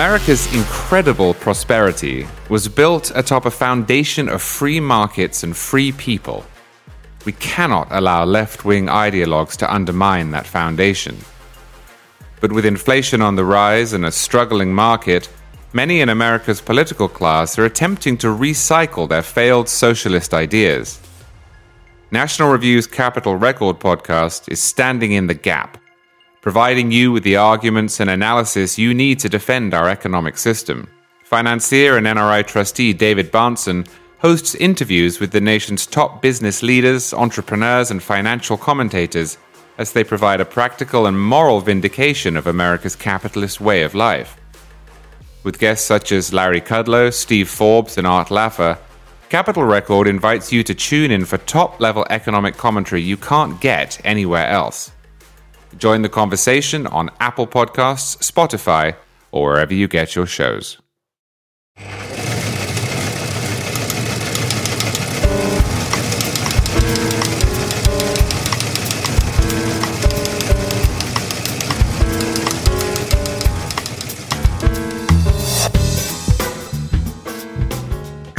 [0.00, 6.42] America's incredible prosperity was built atop a foundation of free markets and free people.
[7.26, 11.18] We cannot allow left wing ideologues to undermine that foundation.
[12.40, 15.28] But with inflation on the rise and a struggling market,
[15.74, 20.98] many in America's political class are attempting to recycle their failed socialist ideas.
[22.10, 25.76] National Review's Capital Record podcast is standing in the gap,
[26.40, 30.88] providing you with the arguments and analysis you need to defend our economic system.
[31.24, 33.86] Financier and NRI trustee David Bahnsen
[34.18, 39.38] hosts interviews with the nation's top business leaders, entrepreneurs, and financial commentators
[39.78, 44.36] as they provide a practical and moral vindication of America's capitalist way of life.
[45.42, 48.78] With guests such as Larry Kudlow, Steve Forbes, and Art Laffer,
[49.30, 54.00] Capital Record invites you to tune in for top level economic commentary you can't get
[54.04, 54.90] anywhere else.
[55.76, 58.96] Join the conversation on Apple Podcasts, Spotify,
[59.32, 60.78] or wherever you get your shows.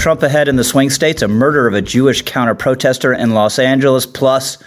[0.02, 3.60] Trump ahead in the swing states, a murder of a Jewish counter protester in Los
[3.60, 4.58] Angeles, plus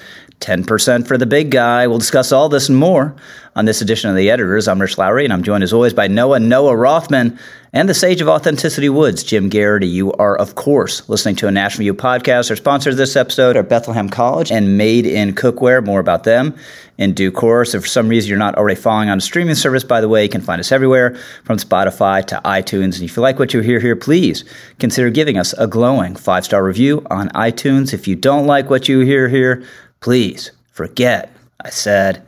[0.44, 1.86] 10% for the big guy.
[1.86, 3.16] We'll discuss all this and more
[3.56, 4.68] on this edition of The Editors.
[4.68, 7.38] I'm Rich Lowry, and I'm joined as always by Noah Noah Rothman
[7.72, 9.88] and the Sage of Authenticity Woods, Jim Geraghty.
[9.88, 12.50] You are, of course, listening to a National Review podcast.
[12.50, 15.84] Our sponsors this episode are Bethlehem College and Made in Cookware.
[15.84, 16.54] More about them
[16.98, 17.74] in due course.
[17.74, 20.22] If for some reason you're not already following on a streaming service, by the way,
[20.22, 22.94] you can find us everywhere from Spotify to iTunes.
[22.94, 24.44] And if you like what you hear here, please
[24.78, 27.92] consider giving us a glowing five star review on iTunes.
[27.92, 29.64] If you don't like what you hear here,
[30.04, 31.30] please forget
[31.64, 32.22] I said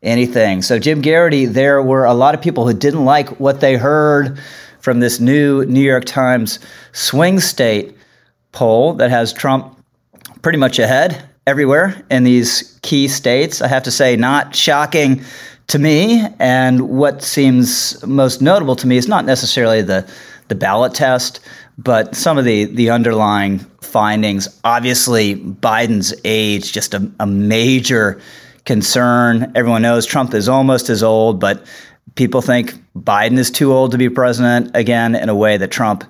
[0.00, 0.62] anything.
[0.62, 4.38] So, Jim Geraghty, there were a lot of people who didn't like what they heard
[4.78, 6.60] from this new New York Times
[6.92, 7.96] swing state
[8.52, 9.76] poll that has Trump
[10.42, 13.60] pretty much ahead everywhere in these key states.
[13.60, 15.24] I have to say, not shocking
[15.66, 16.24] to me.
[16.38, 20.08] And what seems most notable to me is not necessarily the
[20.46, 21.40] the ballot test,
[21.76, 24.48] but some of the the underlying findings.
[24.64, 28.20] Obviously, Biden's age just a, a major
[28.64, 29.52] concern.
[29.54, 31.64] Everyone knows Trump is almost as old, but
[32.16, 36.02] People think Biden is too old to be president again in a way that Trump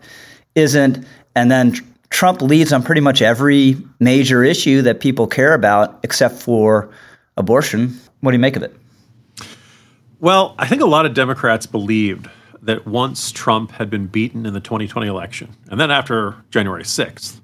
[0.55, 1.05] isn't.
[1.35, 1.75] And then
[2.11, 6.91] Trump leads on pretty much every major issue that people care about except for
[7.37, 7.99] abortion.
[8.21, 8.75] What do you make of it?
[10.21, 12.31] Well, I think a lot of Democrats believed
[12.63, 17.41] that once Trump had been beaten in the 2020 election, and then after January 6th,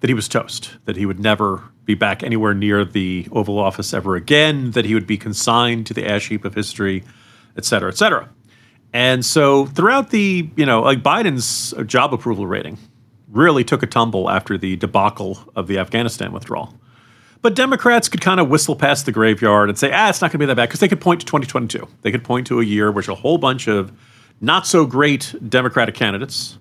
[0.00, 3.92] that he was toast, that he would never be back anywhere near the Oval Office
[3.92, 7.04] ever again, that he would be consigned to the ash heap of history,
[7.56, 8.28] et cetera, et cetera.
[8.92, 12.78] And so throughout the, you know, like Biden's job approval rating
[13.30, 16.74] really took a tumble after the debacle of the Afghanistan withdrawal.
[17.40, 20.38] But Democrats could kind of whistle past the graveyard and say, ah, it's not going
[20.38, 21.86] to be that bad because they could point to 2022.
[22.02, 23.92] They could point to a year which a whole bunch of
[24.40, 26.58] not so great Democratic candidates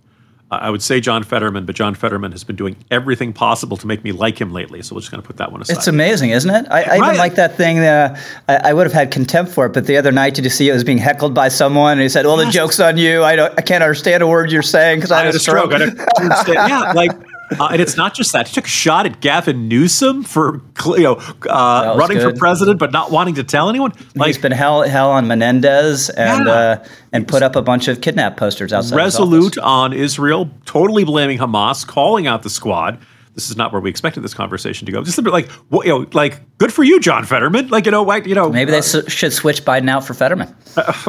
[0.49, 4.05] I would say John Fetterman, but John Fetterman has been doing everything possible to make
[4.05, 4.81] me like him lately.
[4.81, 5.75] So we're just going to put that one aside.
[5.75, 6.65] It's amazing, isn't it?
[6.71, 7.07] I, I right.
[7.07, 7.79] even like that thing.
[7.79, 10.49] Uh, I, I, would have had contempt for it, but the other night, did you
[10.49, 11.93] see it was being heckled by someone?
[11.93, 12.47] And he said, "Well, yes.
[12.47, 13.23] the joke's on you.
[13.23, 13.53] I don't.
[13.57, 16.47] I can't understand a word you're saying because I, I, had a stroke." stroke.
[16.47, 17.11] yeah, like
[17.59, 18.47] uh, and it's not just that.
[18.47, 21.15] He took a shot at Gavin Newsom for you know
[21.49, 22.33] uh, running good.
[22.33, 23.93] for president, but not wanting to tell anyone.
[24.15, 26.51] Like, He's been hell hell on Menendez and yeah.
[26.51, 28.95] uh, and put up a bunch of kidnap posters outside.
[28.95, 32.99] Resolute on Israel, totally blaming Hamas, calling out the squad.
[33.37, 35.03] This is not where we expected this conversation to go.
[35.03, 37.67] Just a bit like, you know, like good for you, John Fetterman.
[37.67, 40.55] Like you know, like, you know, maybe they uh, should switch Biden out for Fetterman.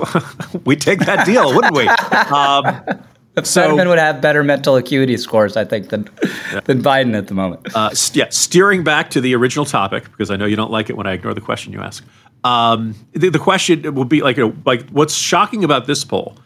[0.66, 1.88] we take that deal, wouldn't we?
[2.28, 3.03] Um,
[3.47, 6.09] so, Fetterman would have better mental acuity scores, I think, than
[6.53, 6.60] yeah.
[6.60, 7.66] than Biden at the moment.
[7.75, 10.97] Uh, yeah, steering back to the original topic because I know you don't like it
[10.97, 12.04] when I ignore the question you ask.
[12.44, 16.36] Um, the, the, question will be like, you know, like what's shocking about this poll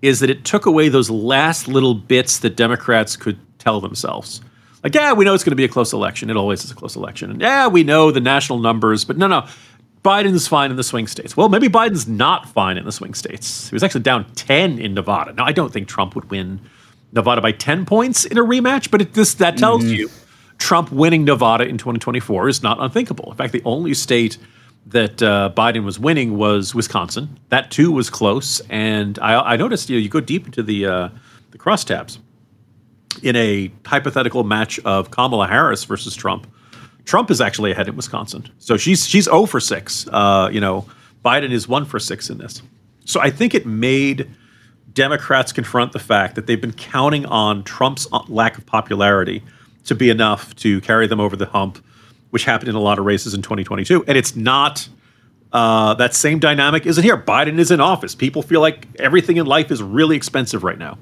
[0.00, 4.40] is that it took away those last little bits that Democrats could tell themselves.
[4.82, 6.30] Like, yeah, we know it's going to be a close election.
[6.30, 7.30] It always is a close election.
[7.30, 9.46] And yeah, we know the national numbers, but no, no.
[10.02, 11.36] Biden's fine in the swing states.
[11.36, 13.68] Well, maybe Biden's not fine in the swing states.
[13.68, 15.32] He was actually down 10 in Nevada.
[15.32, 16.60] Now, I don't think Trump would win
[17.12, 19.94] Nevada by 10 points in a rematch, but it, this, that tells mm-hmm.
[19.94, 20.10] you
[20.58, 23.30] Trump winning Nevada in 2024 is not unthinkable.
[23.30, 24.38] In fact, the only state
[24.86, 27.38] that uh, Biden was winning was Wisconsin.
[27.48, 30.86] That too was close, and I, I noticed you know you go deep into the
[30.86, 31.08] uh,
[31.50, 32.18] the crosstabs
[33.22, 36.46] in a hypothetical match of Kamala Harris versus Trump.
[37.10, 38.48] Trump is actually ahead in Wisconsin.
[38.60, 40.06] So she's she's 0 for 6.
[40.12, 40.86] Uh, you know,
[41.24, 42.62] Biden is 1 for 6 in this.
[43.04, 44.30] So I think it made
[44.92, 49.42] Democrats confront the fact that they've been counting on Trump's uh, lack of popularity
[49.86, 51.84] to be enough to carry them over the hump,
[52.30, 54.04] which happened in a lot of races in 2022.
[54.06, 54.88] And it's not
[55.52, 57.16] uh, that same dynamic isn't here.
[57.16, 58.14] Biden is in office.
[58.14, 60.96] People feel like everything in life is really expensive right now.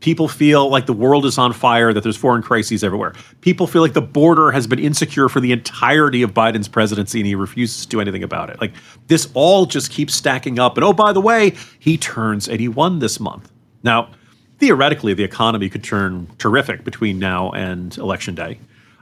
[0.00, 3.14] People feel like the world is on fire, that there's foreign crises everywhere.
[3.40, 7.26] People feel like the border has been insecure for the entirety of Biden's presidency and
[7.26, 8.60] he refuses to do anything about it.
[8.60, 8.72] Like
[9.08, 10.76] this all just keeps stacking up.
[10.76, 13.50] And oh, by the way, he turns 81 this month.
[13.82, 14.10] Now,
[14.58, 18.60] theoretically, the economy could turn terrific between now and election day.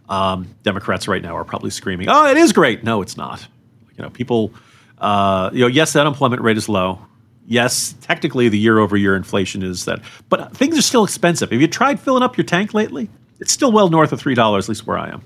[0.09, 3.47] Um, Democrats right now are probably screaming, "Oh, it is great." No, it's not.
[3.97, 4.53] You know, people.
[4.99, 7.01] Uh, you know, yes, the unemployment rate is low
[7.47, 11.51] yes, technically the year over year inflation is that, but things are still expensive.
[11.51, 13.09] Have you tried filling up your tank lately?
[13.41, 15.23] It's still well north of three dollars, at least where I am.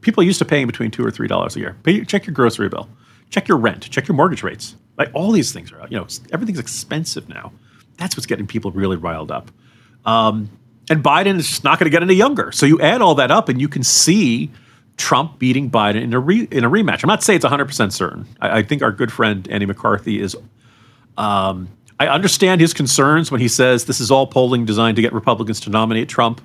[0.00, 1.76] People used to paying between two or three dollars a year.
[1.82, 2.88] Pay, check your grocery bill,
[3.30, 4.76] check your rent, check your mortgage rates.
[4.96, 7.52] Like all these things are, you know, everything's expensive now.
[7.96, 9.50] That's what's getting people really riled up.
[10.04, 10.50] Um,
[10.90, 12.50] and Biden is just not going to get any younger.
[12.52, 14.50] So you add all that up, and you can see
[14.96, 17.02] Trump beating Biden in a re, in a rematch.
[17.02, 18.26] I'm not saying it's 100 percent certain.
[18.40, 20.36] I, I, think our good friend Andy McCarthy is
[21.18, 21.68] um,
[22.00, 25.60] I understand his concerns when he says this is all polling designed to get Republicans
[25.60, 26.40] to nominate Trump.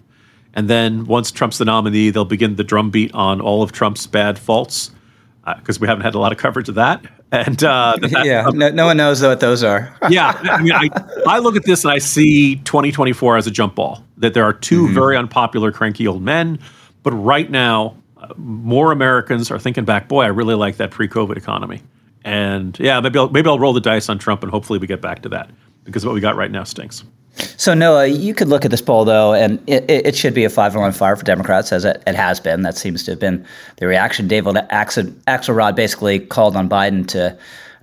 [0.55, 4.37] And then once Trump's the nominee, they'll begin the drumbeat on all of Trump's bad
[4.37, 4.91] faults
[5.57, 7.05] because uh, we haven't had a lot of coverage of that.
[7.33, 9.91] And uh, that, yeah, no, no, one knows what those are.
[10.11, 10.87] yeah, I mean, I,
[11.27, 14.03] I, look at this and I see 2024 as a jump ball.
[14.17, 14.93] That there are 2 mm-hmm.
[14.93, 16.59] very unpopular, cranky old men,
[17.01, 20.07] but right now, uh, more Americans are thinking back.
[20.07, 21.81] Boy, I really like that pre-COVID economy.
[22.23, 25.01] And yeah, maybe I'll, maybe I'll roll the dice on Trump, and hopefully we get
[25.01, 25.49] back to that
[25.83, 27.03] because what we got right now stinks.
[27.57, 30.49] So Noah, you could look at this poll though, and it, it should be a
[30.49, 32.61] five-one fire for Democrats, as it, it, has been.
[32.61, 33.45] That seems to have been
[33.77, 34.27] the reaction.
[34.27, 37.37] David Axelrod basically called on Biden to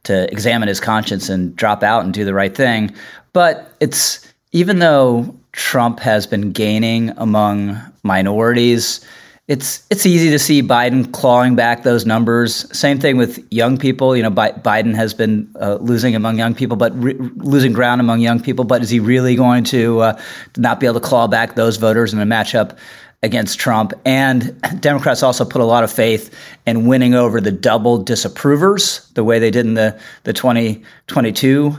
[0.05, 2.95] to examine his conscience and drop out and do the right thing.
[3.33, 9.05] But it's even though Trump has been gaining among minorities
[9.51, 12.67] it's it's easy to see Biden clawing back those numbers.
[12.79, 14.17] Same thing with young people.
[14.17, 18.01] You know, Bi- Biden has been uh, losing among young people, but re- losing ground
[18.01, 18.65] among young people.
[18.65, 20.23] But is he really going to uh,
[20.57, 22.79] not be able to claw back those voters in a matchup
[23.25, 23.93] against Trump?
[24.05, 26.33] And Democrats also put a lot of faith
[26.65, 31.77] in winning over the double disapprovers, the way they did in the the 2022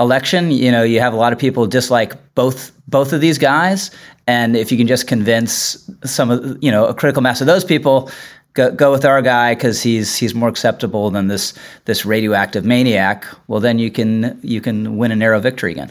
[0.00, 0.50] election.
[0.50, 3.90] You know, you have a lot of people dislike both both of these guys,
[4.26, 7.64] and if you can just convince some of you know a critical mass of those
[7.64, 8.10] people,
[8.54, 11.54] go, go with our guy because he's he's more acceptable than this
[11.84, 13.24] this radioactive maniac.
[13.48, 15.90] Well, then you can you can win a narrow victory again.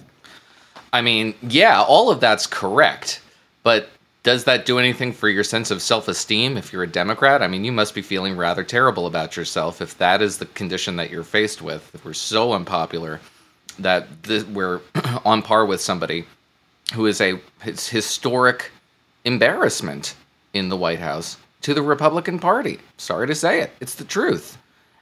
[0.92, 3.22] I mean, yeah, all of that's correct,
[3.64, 3.90] but
[4.24, 7.64] does that do anything for your sense of self-esteem if you're a democrat i mean
[7.64, 11.24] you must be feeling rather terrible about yourself if that is the condition that you're
[11.24, 13.20] faced with if we're so unpopular
[13.80, 14.82] that th- we're
[15.26, 16.26] on par with somebody
[16.94, 18.72] who is a historic
[19.26, 20.16] embarrassment
[20.54, 22.80] in the White House to the Republican Party.
[22.98, 24.58] Sorry to say it, it's the truth.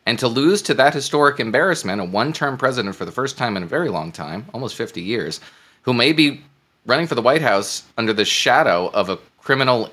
[0.06, 3.58] And to lose to that historic embarrassment, a one term president for the first time
[3.58, 5.40] in a very long time, almost 50 years,
[5.82, 6.42] who may be
[6.86, 9.92] running for the White House under the shadow of a criminal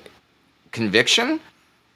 [0.71, 1.39] conviction,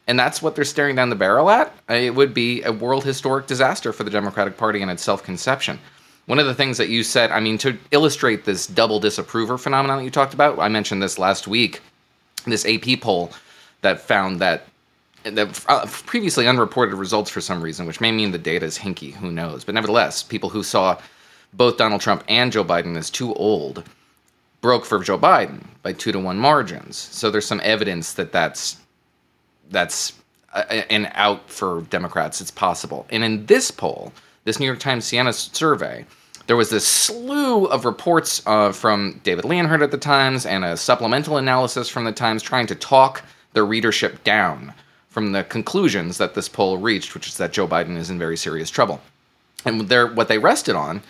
[0.08, 3.48] and that's what they're staring down the barrel at, it would be a world historic
[3.48, 5.80] disaster for the Democratic Party and its self conception.
[6.30, 9.98] One of the things that you said, I mean, to illustrate this double disapprover phenomenon
[9.98, 11.82] that you talked about, I mentioned this last week.
[12.46, 13.32] This AP poll
[13.82, 14.68] that found that
[15.24, 19.12] that uh, previously unreported results for some reason, which may mean the data is hinky,
[19.12, 19.64] who knows?
[19.64, 21.02] But nevertheless, people who saw
[21.54, 23.84] both Donald Trump and Joe Biden as too old
[24.62, 26.96] broke for Joe Biden by two to one margins.
[26.96, 28.78] So there's some evidence that that's
[29.72, 30.14] that's
[30.54, 32.40] an out for Democrats.
[32.40, 33.08] It's possible.
[33.10, 36.06] And in this poll, this New York Times Siena survey,
[36.50, 40.76] there was this slew of reports uh, from David Leonhardt at the Times and a
[40.76, 44.74] supplemental analysis from the Times trying to talk the readership down
[45.10, 48.36] from the conclusions that this poll reached, which is that Joe Biden is in very
[48.36, 49.00] serious trouble.
[49.64, 49.88] And
[50.18, 51.04] what they rested on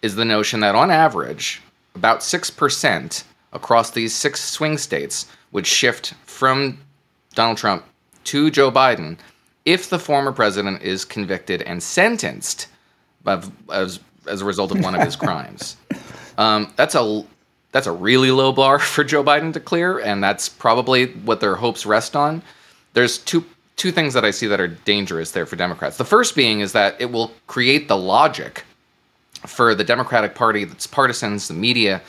[0.00, 1.60] is the notion that on average,
[1.96, 6.78] about 6% across these six swing states would shift from
[7.34, 7.84] Donald Trump
[8.26, 9.18] to Joe Biden
[9.64, 12.68] if the former president is convicted and sentenced
[13.72, 15.76] as as a result of one of his crimes.
[16.38, 17.24] Um, that's a
[17.72, 21.56] that's a really low bar for Joe Biden to clear, and that's probably what their
[21.56, 22.42] hopes rest on.
[22.92, 23.44] There's two
[23.76, 25.96] two things that I see that are dangerous there for Democrats.
[25.96, 28.64] The first being is that it will create the logic
[29.46, 32.00] for the Democratic Party, its partisans, the media,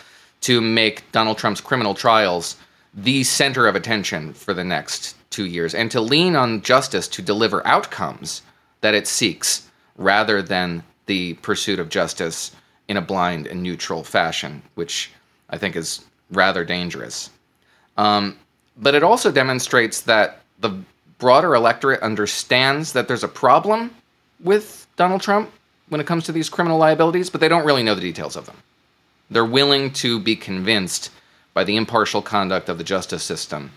[0.41, 2.55] to make Donald Trump's criminal trials
[2.93, 7.21] the center of attention for the next two years, and to lean on justice to
[7.21, 8.41] deliver outcomes
[8.81, 9.67] that it seeks
[9.97, 12.51] rather than the pursuit of justice
[12.87, 15.11] in a blind and neutral fashion, which
[15.49, 17.29] I think is rather dangerous.
[17.97, 18.37] Um,
[18.77, 20.77] but it also demonstrates that the
[21.17, 23.95] broader electorate understands that there's a problem
[24.43, 25.51] with Donald Trump
[25.89, 28.45] when it comes to these criminal liabilities, but they don't really know the details of
[28.45, 28.57] them.
[29.29, 31.11] They're willing to be convinced
[31.53, 33.71] by the impartial conduct of the justice system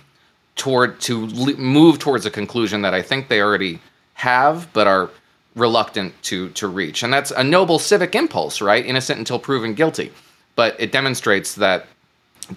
[0.56, 3.80] toward to move towards a conclusion that I think they already
[4.14, 5.11] have, but are
[5.58, 7.02] reluctant to to reach.
[7.02, 8.84] And that's a noble civic impulse, right?
[8.84, 10.12] Innocent until proven guilty.
[10.54, 11.86] But it demonstrates that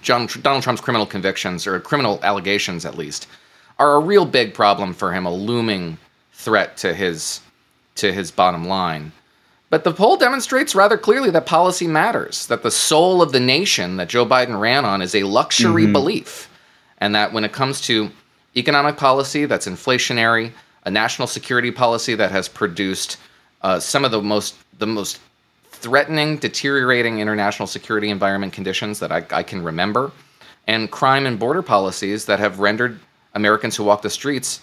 [0.00, 3.28] John, Donald Trump's criminal convictions, or criminal allegations at least,
[3.78, 5.98] are a real big problem for him, a looming
[6.32, 7.40] threat to his
[7.96, 9.12] to his bottom line.
[9.70, 13.96] But the poll demonstrates rather clearly that policy matters, that the soul of the nation
[13.96, 15.92] that Joe Biden ran on is a luxury mm-hmm.
[15.92, 16.50] belief,
[16.98, 18.10] and that when it comes to
[18.56, 20.52] economic policy that's inflationary,
[20.84, 23.18] a national security policy that has produced
[23.62, 25.20] uh, some of the most the most
[25.70, 30.12] threatening, deteriorating international security environment conditions that I, I can remember,
[30.66, 33.00] and crime and border policies that have rendered
[33.34, 34.60] Americans who walk the streets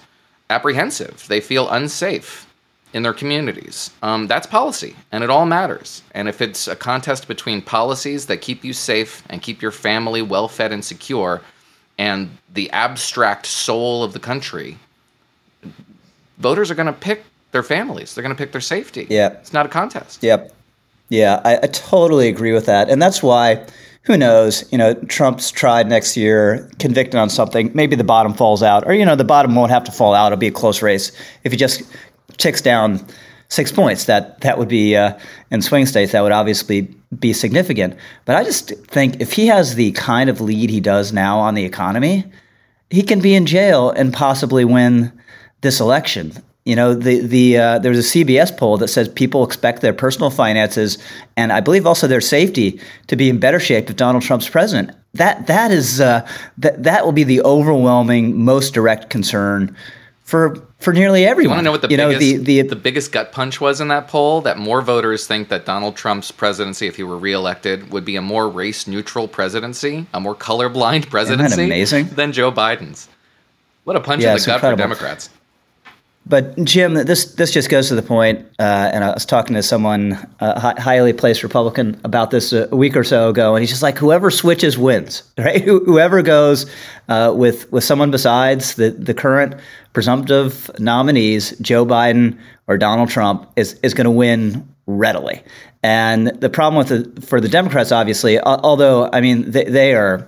[0.50, 1.26] apprehensive.
[1.28, 2.48] They feel unsafe
[2.94, 3.92] in their communities.
[4.02, 6.02] Um, that's policy, and it all matters.
[6.16, 10.22] And if it's a contest between policies that keep you safe and keep your family
[10.22, 11.42] well fed and secure,
[11.98, 14.78] and the abstract soul of the country,
[16.39, 18.15] voters are going to pick their families.
[18.15, 19.08] They're going to pick their safety.
[19.10, 19.29] Yeah.
[19.34, 20.24] It's not a contest.
[20.24, 20.53] Yep.
[21.10, 22.89] Yeah, I, I totally agree with that.
[22.89, 23.65] And that's why
[24.03, 24.72] who knows?
[24.72, 27.72] You know, Trump's tried next year, convicted on something.
[27.74, 30.27] Maybe the bottom falls out, or you know, the bottom won't have to fall out.
[30.27, 31.12] It'll be a close race
[31.43, 31.84] if he just
[32.38, 33.05] ticks down
[33.50, 34.05] six points.
[34.05, 35.17] That that would be uh,
[35.51, 36.12] in swing states.
[36.13, 36.81] That would obviously
[37.19, 37.96] be significant.
[38.25, 41.55] But I just think if he has the kind of lead he does now on
[41.55, 42.24] the economy,
[42.89, 45.12] he can be in jail and possibly win
[45.62, 46.34] this election.
[46.66, 50.30] You know, the the uh, there's a CBS poll that says people expect their personal
[50.30, 50.98] finances
[51.36, 54.92] and I believe also their safety to be in better shape if Donald Trump's president.
[55.13, 56.28] That that is uh,
[56.60, 59.75] that that will be the overwhelming, most direct concern
[60.30, 61.44] for for nearly everyone.
[61.44, 63.60] You want to know what the you biggest know, the, the, the biggest gut punch
[63.60, 64.42] was in that poll?
[64.42, 68.22] That more voters think that Donald Trump's presidency, if he were reelected, would be a
[68.22, 72.10] more race neutral presidency, a more colorblind presidency, amazing?
[72.10, 73.10] than Joe Biden's.
[73.86, 74.78] What a punch yeah, in the gut incredible.
[74.78, 75.30] for Democrats.
[76.29, 79.63] But Jim, this this just goes to the point, uh, and I was talking to
[79.63, 83.81] someone, a highly placed Republican, about this a week or so ago, and he's just
[83.81, 85.63] like, whoever switches wins, right?
[85.63, 86.67] Whoever goes
[87.09, 89.55] uh, with with someone besides the the current
[89.93, 95.41] presumptive nominees, Joe Biden or Donald Trump, is is going to win readily.
[95.81, 100.27] And the problem with the for the Democrats, obviously, although I mean they, they are,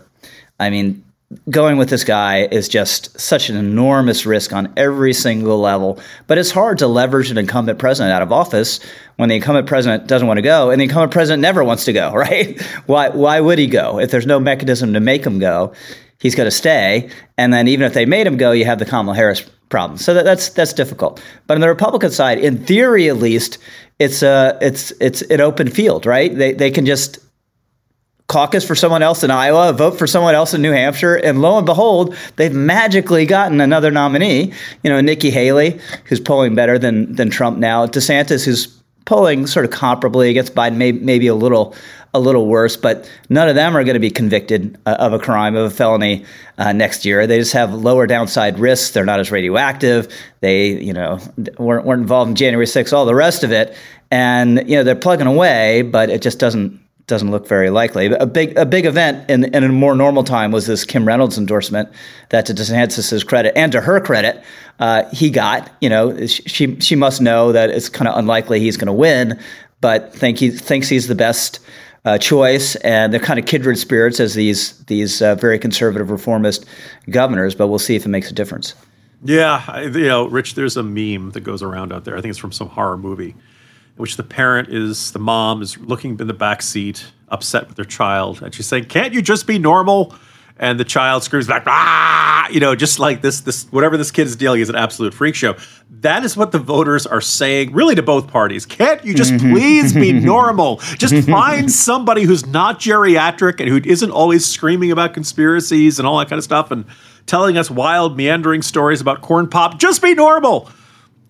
[0.59, 1.03] I mean
[1.49, 5.99] going with this guy is just such an enormous risk on every single level.
[6.27, 8.79] But it's hard to leverage an incumbent president out of office
[9.17, 11.93] when the incumbent president doesn't want to go, and the incumbent president never wants to
[11.93, 12.61] go, right?
[12.85, 15.73] Why why would he go if there's no mechanism to make him go?
[16.19, 18.85] He's going to stay, and then even if they made him go, you have the
[18.85, 19.97] Kamala Harris problem.
[19.97, 21.21] So that, that's that's difficult.
[21.47, 23.57] But on the Republican side, in theory at least,
[23.97, 26.35] it's a it's it's an open field, right?
[26.35, 27.17] They they can just
[28.31, 31.57] caucus for someone else in Iowa, vote for someone else in New Hampshire, and lo
[31.57, 34.53] and behold, they've magically gotten another nominee.
[34.83, 38.67] You know, Nikki Haley, who's polling better than than Trump now, DeSantis, who's
[39.03, 41.75] polling sort of comparably against Biden, maybe, maybe a little
[42.13, 45.19] a little worse, but none of them are going to be convicted uh, of a
[45.19, 46.25] crime of a felony
[46.57, 47.27] uh, next year.
[47.27, 48.91] They just have lower downside risks.
[48.91, 50.07] They're not as radioactive.
[50.39, 51.19] They, you know,
[51.57, 53.75] weren't, weren't involved in January 6th, all the rest of it.
[54.09, 58.07] And, you know, they're plugging away, but it just doesn't doesn't look very likely.
[58.07, 61.37] A big a big event in, in a more normal time was this Kim Reynolds
[61.37, 61.89] endorsement
[62.29, 64.43] that to DeSantis's credit and to her credit,
[64.79, 65.71] uh, he got.
[65.81, 69.39] You know, she she must know that it's kind of unlikely he's going to win,
[69.81, 71.59] but think he thinks he's the best
[72.05, 76.65] uh, choice, and they're kind of kindred spirits as these these uh, very conservative reformist
[77.09, 77.55] governors.
[77.55, 78.75] But we'll see if it makes a difference.
[79.23, 82.17] Yeah, I, you know, Rich, there's a meme that goes around out there.
[82.17, 83.35] I think it's from some horror movie
[84.01, 87.85] which the parent is the mom is looking in the back seat, upset with their
[87.85, 90.15] child, and she's saying, "Can't you just be normal?"
[90.57, 94.25] And the child screams back, "Ah!" You know, just like this, this whatever this kid
[94.25, 95.55] is dealing is an absolute freak show.
[96.01, 98.65] That is what the voters are saying, really, to both parties.
[98.65, 99.53] Can't you just mm-hmm.
[99.53, 100.77] please be normal?
[100.97, 106.17] Just find somebody who's not geriatric and who isn't always screaming about conspiracies and all
[106.17, 106.85] that kind of stuff and
[107.27, 109.79] telling us wild, meandering stories about corn pop.
[109.79, 110.69] Just be normal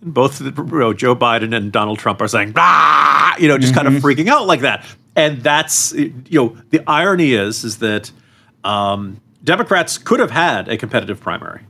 [0.01, 3.85] both you know, Joe Biden and Donald Trump are saying, ah, you know, just mm-hmm.
[3.85, 4.85] kind of freaking out like that.
[5.15, 8.11] And that's, you know, the irony is, is that
[8.63, 11.61] um, Democrats could have had a competitive primary.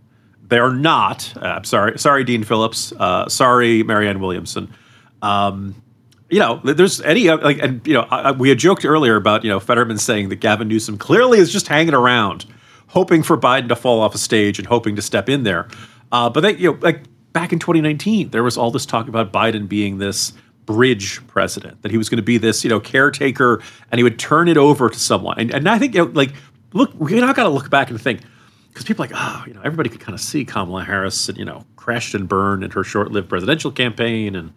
[0.48, 1.34] They are not.
[1.38, 2.92] Uh, I'm sorry, sorry, Dean Phillips.
[2.92, 4.74] Uh, sorry, Marianne Williamson.
[5.22, 5.82] Um,
[6.30, 9.50] you know, there's any like, and you know, I, we had joked earlier about you
[9.50, 12.46] know Fetterman saying that Gavin Newsom clearly is just hanging around,
[12.88, 15.68] hoping for Biden to fall off a stage and hoping to step in there.
[16.12, 19.32] Uh, but they, you know, like back in 2019, there was all this talk about
[19.32, 20.34] Biden being this
[20.66, 23.62] bridge president, that he was going to be this, you know, caretaker,
[23.92, 25.40] and he would turn it over to someone.
[25.40, 26.34] And, and I think, you know, like,
[26.74, 28.22] look, we now got to look back and think,
[28.70, 31.38] because people are like, oh, you know, everybody could kind of see Kamala Harris, and,
[31.38, 34.54] you know, crashed and burned in her short-lived presidential campaign, and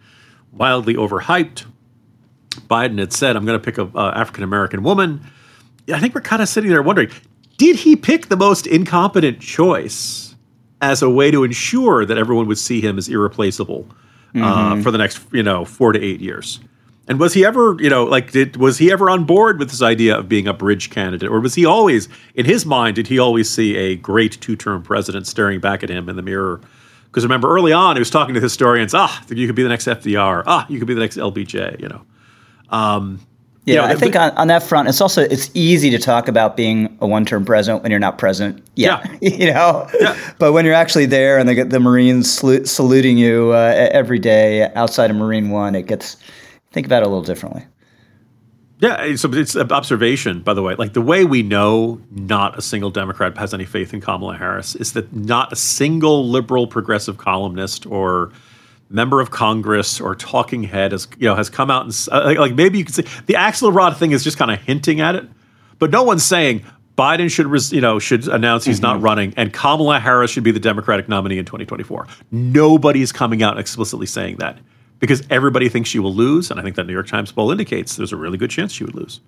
[0.53, 1.65] wildly overhyped.
[2.69, 5.21] Biden had said, "I'm going to pick a uh, African American woman."
[5.93, 7.11] I think we're kind of sitting there wondering,
[7.59, 10.24] did he pick the most incompetent choice
[10.91, 13.89] as a way to ensure that everyone would see him as irreplaceable?
[14.43, 16.61] uh, for the next you know four to eight years.
[17.07, 19.83] And was he ever, you know, like, did was he ever on board with this
[19.83, 23.19] idea of being a bridge candidate, or was he always, in his mind, did he
[23.19, 26.63] always see a great two-term president staring back at him in the mirror?
[27.05, 28.95] Because remember, early on, he was talking to historians.
[28.95, 30.45] Ah, you could be the next FDR.
[30.47, 31.81] Ah, you could be the next LBJ.
[31.81, 32.03] You know.
[32.71, 33.21] Um,
[33.67, 36.29] Yeah, you know, I think on, on that front, it's also it's easy to talk
[36.29, 38.63] about being a one-term president when you're not president.
[38.77, 39.89] Yeah, you know.
[39.99, 40.35] Yeah.
[40.39, 44.71] But when you're actually there and the the Marines salu- saluting you uh, every day
[44.75, 46.19] outside of Marine One, it gets
[46.73, 47.65] think about it a little differently.
[48.81, 50.75] Yeah, so it's an observation, by the way.
[50.75, 54.75] Like the way we know not a single Democrat has any faith in Kamala Harris
[54.75, 58.31] is that not a single liberal progressive columnist or
[58.89, 62.39] member of Congress or talking head has you know has come out and uh, like,
[62.39, 65.25] like maybe you could say the Axelrod thing is just kind of hinting at it,
[65.79, 66.65] but no one's saying
[66.97, 70.53] Biden should res, you know should announce he's not running and Kamala Harris should be
[70.53, 72.07] the Democratic nominee in 2024.
[72.31, 74.59] Nobody's coming out explicitly saying that
[75.01, 77.97] because everybody thinks she will lose, and I think that New York Times poll indicates
[77.97, 79.21] there's a really good chance she would lose.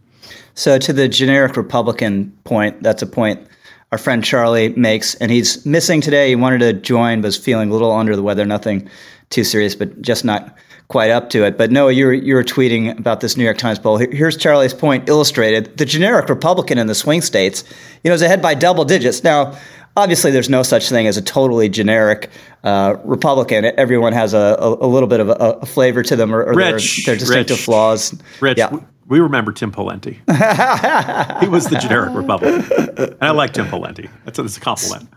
[0.55, 3.47] So to the generic Republican point, that's a point
[3.93, 6.29] our friend Charlie makes, and he's missing today.
[6.29, 8.45] He wanted to join, but was feeling a little under the weather.
[8.45, 8.91] Nothing
[9.31, 10.57] too serious, but just not
[10.89, 11.59] quite up to it.
[11.59, 13.99] But Noah, you were you were tweeting about this New York Times poll.
[13.99, 17.65] Here's Charlie's point illustrated: the generic Republican in the swing states,
[18.05, 19.57] you know, is ahead by double digits now.
[19.97, 22.29] Obviously, there's no such thing as a totally generic
[22.65, 23.65] uh, Republican.
[23.65, 26.55] Everyone has a, a, a little bit of a, a flavor to them, or, or
[26.55, 27.65] their, Rich, their distinctive Rich.
[27.65, 28.15] flaws.
[28.41, 28.71] Rich, yeah.
[28.71, 30.17] we, we remember Tim Pawlenty.
[31.41, 34.11] he was the generic Republican, and I like Tim Pawlenty.
[34.27, 35.09] That's a, that's a compliment.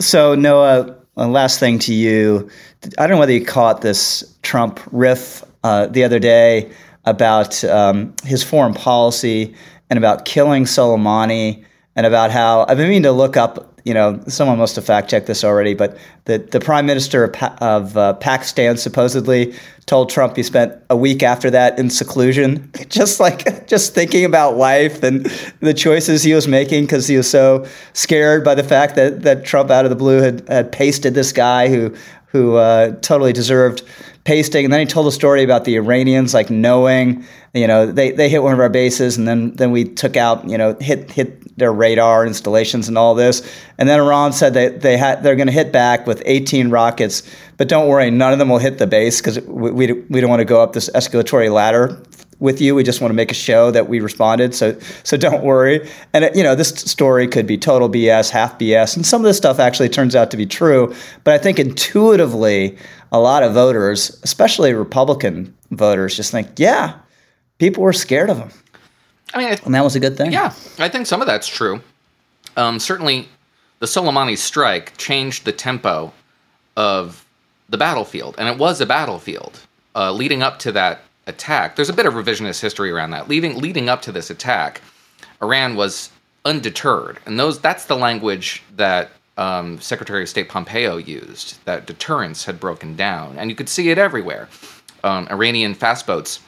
[0.00, 2.48] So Noah, uh, last thing to you.
[2.98, 6.70] I don't know whether you caught this Trump riff uh, the other day
[7.04, 9.54] about um, his foreign policy
[9.90, 11.64] and about killing Soleimani
[11.96, 13.73] and about how I've been meaning to look up.
[13.84, 17.32] You know, someone must have fact checked this already, but the the prime minister of,
[17.34, 19.54] pa- of uh, Pakistan supposedly
[19.86, 24.56] told Trump he spent a week after that in seclusion, just like just thinking about
[24.56, 25.26] life and
[25.60, 29.44] the choices he was making because he was so scared by the fact that that
[29.44, 31.94] Trump out of the blue had, had pasted this guy who
[32.26, 33.82] who uh, totally deserved
[34.24, 34.64] pasting.
[34.64, 38.28] And then he told a story about the Iranians like knowing, you know, they, they
[38.28, 41.56] hit one of our bases and then then we took out, you know, hit hit
[41.56, 43.48] their radar installations and all this.
[43.78, 47.22] And then Iran said that they had they're going to hit back with 18 rockets,
[47.58, 50.30] but don't worry, none of them will hit the base because we, we we don't
[50.30, 52.02] want to go up this escalatory ladder
[52.40, 52.74] with you.
[52.74, 54.54] We just want to make a show that we responded.
[54.54, 55.88] So so don't worry.
[56.14, 59.26] And it, you know, this story could be total BS, half BS, and some of
[59.26, 60.94] this stuff actually turns out to be true.
[61.24, 62.76] But I think intuitively,
[63.14, 66.94] a lot of voters, especially Republican voters, just think, yeah,
[67.58, 68.50] people were scared of him,
[69.32, 70.32] I mean, I, and that was a good thing.
[70.32, 71.80] yeah, I think some of that's true.
[72.56, 73.28] Um, certainly,
[73.78, 76.12] the Soleimani strike changed the tempo
[76.76, 77.24] of
[77.68, 79.60] the battlefield, and it was a battlefield.
[79.94, 83.28] Uh, leading up to that attack, there's a bit of revisionist history around that.
[83.28, 84.80] Leading leading up to this attack,
[85.40, 86.10] Iran was
[86.44, 91.64] undeterred, and those that's the language that um, Secretary of State Pompeo used.
[91.64, 94.48] That deterrence had broken down, and you could see it everywhere.
[95.02, 96.40] Um, Iranian fast boats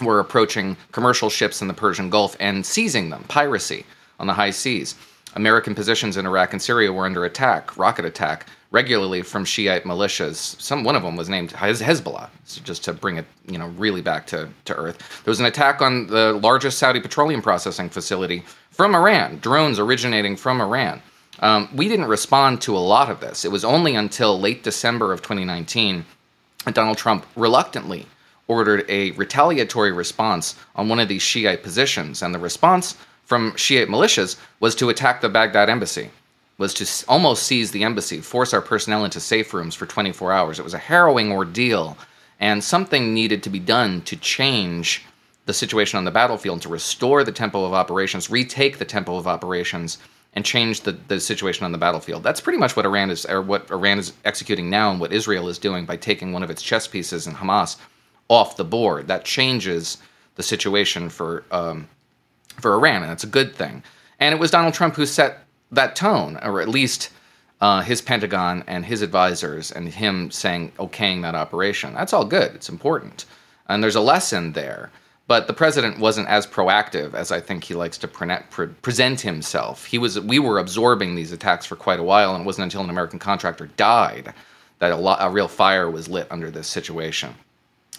[0.00, 3.86] were approaching commercial ships in the Persian Gulf and seizing them, piracy
[4.18, 4.94] on the high seas.
[5.36, 10.60] American positions in Iraq and Syria were under attack, rocket attack, regularly from Shiite militias.
[10.60, 13.68] Some one of them was named Hez- Hezbollah, so just to bring it, you know,
[13.68, 14.98] really back to, to earth.
[15.24, 20.36] There was an attack on the largest Saudi petroleum processing facility from Iran, drones originating
[20.36, 21.00] from Iran.
[21.40, 23.44] Um, we didn't respond to a lot of this.
[23.44, 26.04] It was only until late December of 2019
[26.64, 28.06] that Donald Trump reluctantly
[28.46, 32.22] ordered a retaliatory response on one of these Shiite positions.
[32.22, 36.10] And the response from Shiite militias was to attack the Baghdad embassy,
[36.58, 40.58] was to almost seize the embassy, force our personnel into safe rooms for 24 hours.
[40.58, 41.96] It was a harrowing ordeal,
[42.38, 45.04] and something needed to be done to change
[45.46, 49.26] the situation on the battlefield, to restore the tempo of operations, retake the tempo of
[49.26, 49.98] operations,
[50.34, 52.22] and change the, the situation on the battlefield.
[52.22, 55.48] That's pretty much what Iran is, or what Iran is executing now, and what Israel
[55.48, 57.76] is doing by taking one of its chess pieces in Hamas
[58.28, 59.08] off the board.
[59.08, 59.98] That changes
[60.34, 61.88] the situation for um,
[62.60, 63.82] for Iran, and it's a good thing.
[64.20, 67.10] And it was Donald Trump who set that tone, or at least
[67.60, 71.94] uh, his Pentagon and his advisors, and him saying okaying that operation.
[71.94, 72.54] That's all good.
[72.54, 73.24] It's important,
[73.68, 74.90] and there's a lesson there.
[75.26, 79.20] But the president wasn't as proactive as I think he likes to pre- pre- present
[79.22, 79.86] himself.
[79.86, 80.20] He was.
[80.20, 83.18] We were absorbing these attacks for quite a while, and it wasn't until an American
[83.18, 84.34] contractor died
[84.80, 87.34] that a, lo- a real fire was lit under this situation.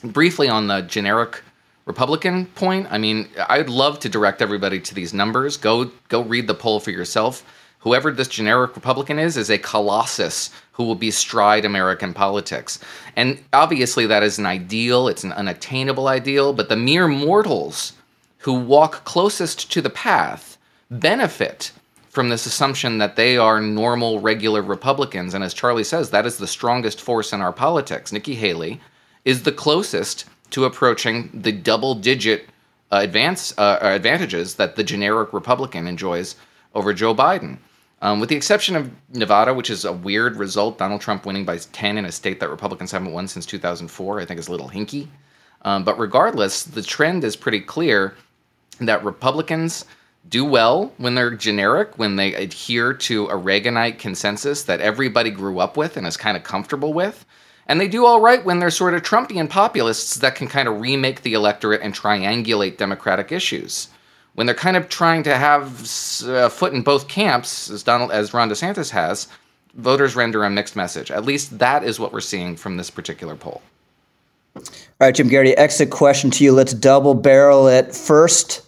[0.04, 1.42] Briefly on the generic
[1.86, 5.58] Republican point, I mean, I'd love to direct everybody to these numbers.
[5.58, 7.44] Go go read the poll for yourself.
[7.86, 12.80] Whoever this generic Republican is is a colossus who will bestride American politics.
[13.16, 17.94] And obviously that is an ideal, it's an unattainable ideal, but the mere mortals
[18.40, 20.58] who walk closest to the path
[20.90, 21.72] benefit
[22.10, 25.36] from this assumption that they are normal, regular Republicans.
[25.36, 28.12] And as Charlie says, that is the strongest force in our politics.
[28.12, 28.82] Nikki Haley
[29.26, 32.50] is the closest to approaching the double digit
[32.92, 36.36] uh, advance, uh, advantages that the generic Republican enjoys
[36.74, 37.60] over Joe Biden.
[38.02, 41.58] Um, with the exception of Nevada, which is a weird result, Donald Trump winning by
[41.58, 44.70] 10 in a state that Republicans haven't won since 2004, I think is a little
[44.70, 45.08] hinky.
[45.62, 48.16] Um, but regardless, the trend is pretty clear
[48.80, 49.86] that Republicans
[50.30, 55.60] do well when they're generic, when they adhere to a Reaganite consensus that everybody grew
[55.60, 57.26] up with and is kind of comfortable with.
[57.68, 60.80] And they do all right when they're sort of Trumpian populists that can kind of
[60.82, 63.90] remake the electorate and triangulate Democratic issues.
[64.36, 68.12] When they're kind of trying to have a uh, foot in both camps, as Donald,
[68.12, 69.28] as Ron DeSantis has,
[69.76, 71.10] voters render a mixed message.
[71.10, 73.62] At least that is what we're seeing from this particular poll.
[74.56, 74.64] All
[75.02, 76.54] right, Jim Geraghty, exit question to you.
[76.54, 77.94] Let's double barrel it.
[77.94, 78.62] First,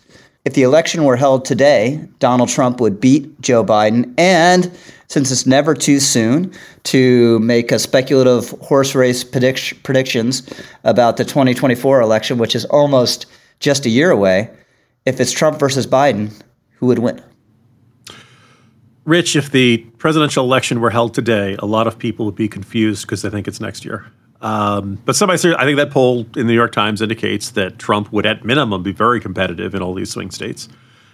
[0.46, 4.14] if the election were held today, Donald Trump would beat Joe Biden.
[4.18, 4.72] And
[5.08, 6.54] since it's never too soon
[6.84, 10.44] to make a speculative horse race predict- predictions
[10.84, 13.26] about the 2024 election, which is almost
[13.60, 14.50] just a year away,
[15.08, 16.34] if it's Trump versus Biden,
[16.76, 17.24] who would win?
[19.06, 23.04] Rich, if the presidential election were held today, a lot of people would be confused
[23.04, 24.06] because they think it's next year.
[24.42, 27.80] Um, but somebody, said I think that poll in the New York Times indicates that
[27.80, 30.68] Trump would, at minimum, be very competitive in all these swing states,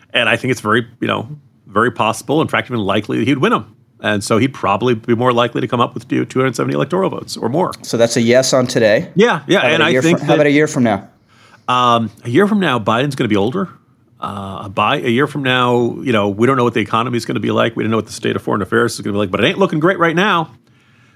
[0.09, 1.29] and I think it's very, you know,
[1.67, 3.75] very possible, in fact, even likely that he'd win them.
[3.99, 7.47] And so he'd probably be more likely to come up with 270 electoral votes or
[7.47, 7.71] more.
[7.83, 9.11] So that's a yes on today.
[9.15, 11.07] Yeah, yeah, and I think from, how about a year from now?
[11.67, 13.69] Um, a year from now, Biden's going to be older.
[14.23, 17.25] Uh, by a year from now, you know, we don't know what the economy is
[17.25, 17.75] going to be like.
[17.75, 19.43] We don't know what the state of foreign affairs is going to be like, but
[19.43, 20.55] it ain't looking great right now.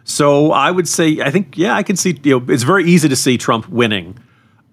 [0.03, 2.19] So I would say, I think, yeah, I can see.
[2.23, 4.19] You know, it's very easy to see Trump winning.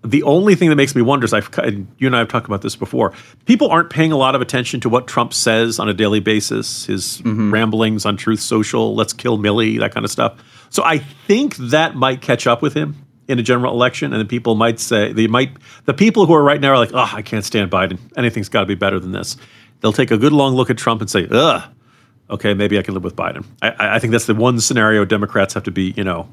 [0.05, 1.49] The only thing that makes me wonder is I've
[1.99, 3.13] you and I have talked about this before.
[3.45, 6.87] People aren't paying a lot of attention to what Trump says on a daily basis.
[6.87, 7.53] His mm-hmm.
[7.53, 10.43] ramblings on Truth Social, "Let's kill Milley, that kind of stuff.
[10.71, 14.29] So I think that might catch up with him in a general election, and then
[14.29, 17.23] people might say they might the people who are right now are like, "Oh, I
[17.23, 17.99] can't stand Biden.
[18.17, 19.37] Anything's got to be better than this."
[19.81, 21.63] They'll take a good long look at Trump and say, "Ugh."
[22.31, 23.45] okay, maybe I can live with Biden.
[23.63, 26.29] I, I, think that's the one scenario Democrats have to be, you know,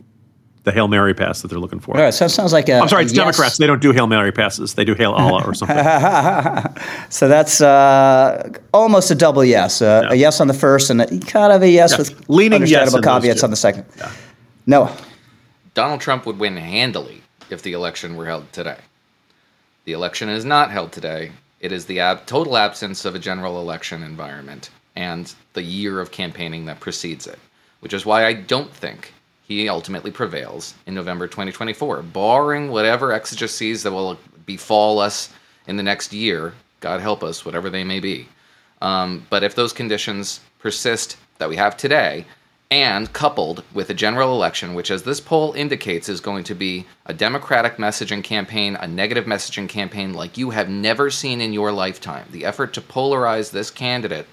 [0.64, 1.98] the Hail Mary pass that they're looking for.
[1.98, 2.76] All right, so it sounds like a.
[2.76, 3.24] I'm sorry, it's yes.
[3.24, 3.58] Democrats.
[3.58, 4.76] They don't do Hail Mary passes.
[4.76, 5.76] They do Hail Allah or something.
[7.10, 9.82] so that's uh, almost a double yes.
[9.82, 10.12] Uh, yeah.
[10.12, 11.98] A yes on the first and a, kind of a yes yeah.
[11.98, 13.86] with leaning understandable yes caveats on the second.
[13.98, 14.12] Yeah.
[14.68, 14.96] No.
[15.74, 18.78] Donald Trump would win handily if the election were held today.
[19.86, 21.32] The election is not held today.
[21.60, 26.12] It is the ab- total absence of a general election environment and the year of
[26.12, 27.40] campaigning that precedes it,
[27.80, 29.14] which is why I don't think
[29.48, 35.30] he ultimately prevails in November 2024, barring whatever exigencies that will befall us
[35.68, 36.54] in the next year.
[36.80, 38.28] God help us, whatever they may be.
[38.82, 42.26] Um, but if those conditions persist that we have today,
[42.72, 46.88] and coupled with a general election, which, as this poll indicates, is going to be
[47.06, 51.72] a Democratic messaging campaign, a negative messaging campaign like you have never seen in your
[51.72, 52.26] lifetime.
[52.32, 54.26] The effort to polarize this candidate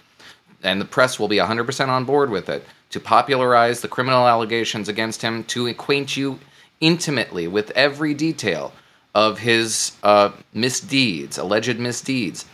[0.62, 4.88] and the press will be 100% on board with it, to popularize the criminal allegations
[4.88, 6.38] against him, to acquaint you
[6.80, 8.72] intimately with every detail
[9.14, 12.44] of his uh, misdeeds, alleged misdeeds,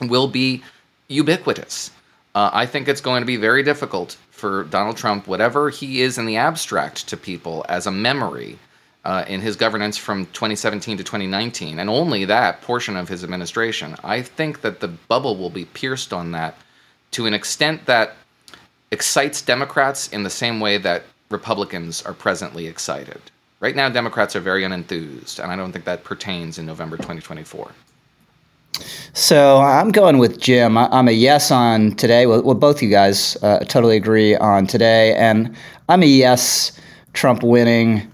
[0.00, 0.62] will be
[1.08, 1.90] ubiquitous.
[2.34, 6.18] Uh, I think it's going to be very difficult for Donald Trump, whatever he is
[6.18, 8.58] in the abstract to people as a memory
[9.04, 13.94] uh, in his governance from 2017 to 2019, and only that portion of his administration.
[14.02, 16.56] I think that the bubble will be pierced on that
[17.12, 18.16] to an extent that
[18.90, 23.20] excites Democrats in the same way that Republicans are presently excited.
[23.60, 27.70] Right now, Democrats are very unenthused, and I don't think that pertains in November 2024.
[29.12, 30.76] So I'm going with Jim.
[30.76, 32.26] I'm a yes on today.
[32.26, 35.54] Well, both you guys uh, totally agree on today, and
[35.88, 36.72] I'm a yes.
[37.14, 38.10] Trump winning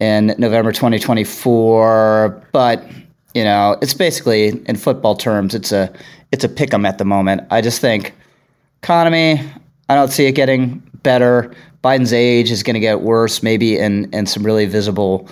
[0.00, 2.48] in November 2024.
[2.52, 2.84] But
[3.34, 5.92] you know, it's basically in football terms, it's a
[6.30, 7.42] it's a pick 'em at the moment.
[7.50, 8.14] I just think
[8.82, 9.40] economy.
[9.88, 11.52] I don't see it getting better.
[11.82, 15.28] Biden's age is going to get worse, maybe in in some really visible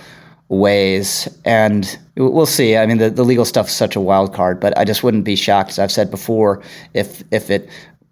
[0.59, 1.27] ways.
[1.45, 2.77] And we'll see.
[2.77, 5.23] I mean, the, the legal stuff is such a wild card, but I just wouldn't
[5.23, 6.61] be shocked, as I've said before,
[6.93, 7.69] if if it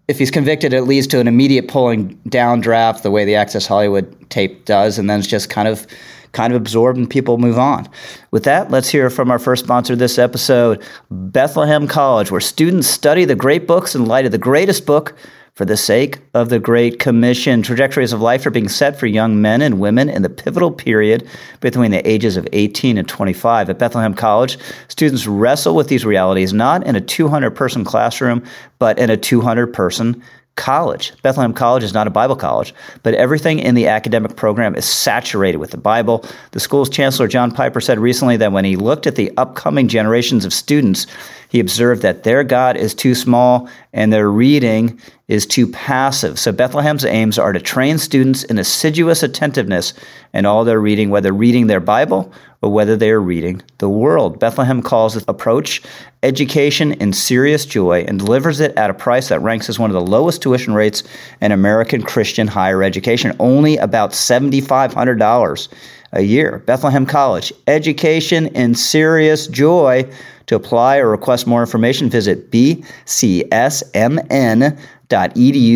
[0.08, 3.66] if he's convicted, it leads to an immediate pulling down draft, the way the Access
[3.66, 5.86] Hollywood tape does, and then it's just kind of
[6.32, 7.88] kind of absorbed and people move on.
[8.30, 13.24] With that, let's hear from our first sponsor this episode, Bethlehem College, where students study
[13.24, 15.14] the great books in light of the greatest book
[15.54, 19.42] for the sake of the Great Commission, trajectories of life are being set for young
[19.42, 21.28] men and women in the pivotal period
[21.60, 23.68] between the ages of 18 and 25.
[23.68, 24.56] At Bethlehem College,
[24.88, 28.42] students wrestle with these realities not in a 200 person classroom,
[28.78, 30.22] but in a 200 person
[30.56, 31.12] college.
[31.22, 35.56] Bethlehem College is not a Bible college, but everything in the academic program is saturated
[35.58, 36.24] with the Bible.
[36.50, 40.44] The school's chancellor, John Piper, said recently that when he looked at the upcoming generations
[40.44, 41.06] of students,
[41.48, 46.38] he observed that their God is too small and their reading is too passive.
[46.38, 49.94] So Bethlehem's aims are to train students in assiduous attentiveness
[50.34, 52.32] in all their reading, whether reading their Bible
[52.62, 54.38] or whether they are reading the world.
[54.38, 55.82] Bethlehem calls this approach
[56.22, 59.94] education in serious joy and delivers it at a price that ranks as one of
[59.94, 61.02] the lowest tuition rates
[61.40, 65.68] in American Christian higher education, only about $7,500
[66.12, 66.58] a year.
[66.60, 70.08] Bethlehem College, education in serious joy.
[70.46, 72.84] To apply or request more information, visit bcsmn.edu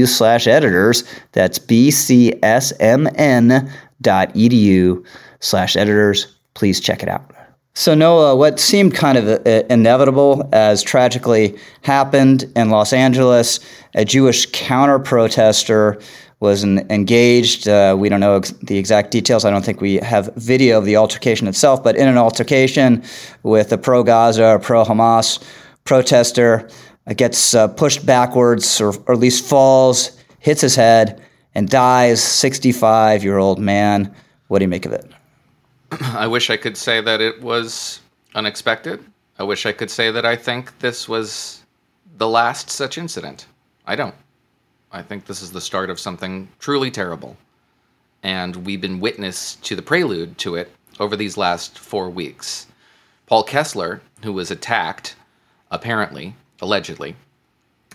[0.06, 1.04] slash editors.
[1.32, 2.36] That's bcsmn.edu
[5.40, 7.30] slash editors please check it out.
[7.74, 13.60] So, Noah, what seemed kind of inevitable as tragically happened in Los Angeles,
[13.94, 16.00] a Jewish counter protester
[16.40, 17.68] was engaged.
[17.68, 19.44] Uh, we don't know ex- the exact details.
[19.44, 23.02] I don't think we have video of the altercation itself, but in an altercation
[23.42, 25.42] with a pro Gaza, pro Hamas
[25.84, 26.70] protester,
[27.06, 31.22] uh, gets uh, pushed backwards or, or at least falls, hits his head,
[31.54, 32.22] and dies.
[32.22, 34.14] 65 year old man.
[34.48, 35.10] What do you make of it?
[36.02, 38.00] I wish I could say that it was
[38.34, 39.04] unexpected.
[39.38, 41.62] I wish I could say that I think this was
[42.18, 43.46] the last such incident.
[43.86, 44.14] I don't.
[44.92, 47.36] I think this is the start of something truly terrible.
[48.22, 52.66] And we've been witness to the prelude to it over these last four weeks.
[53.26, 55.16] Paul Kessler, who was attacked,
[55.70, 57.16] apparently, allegedly,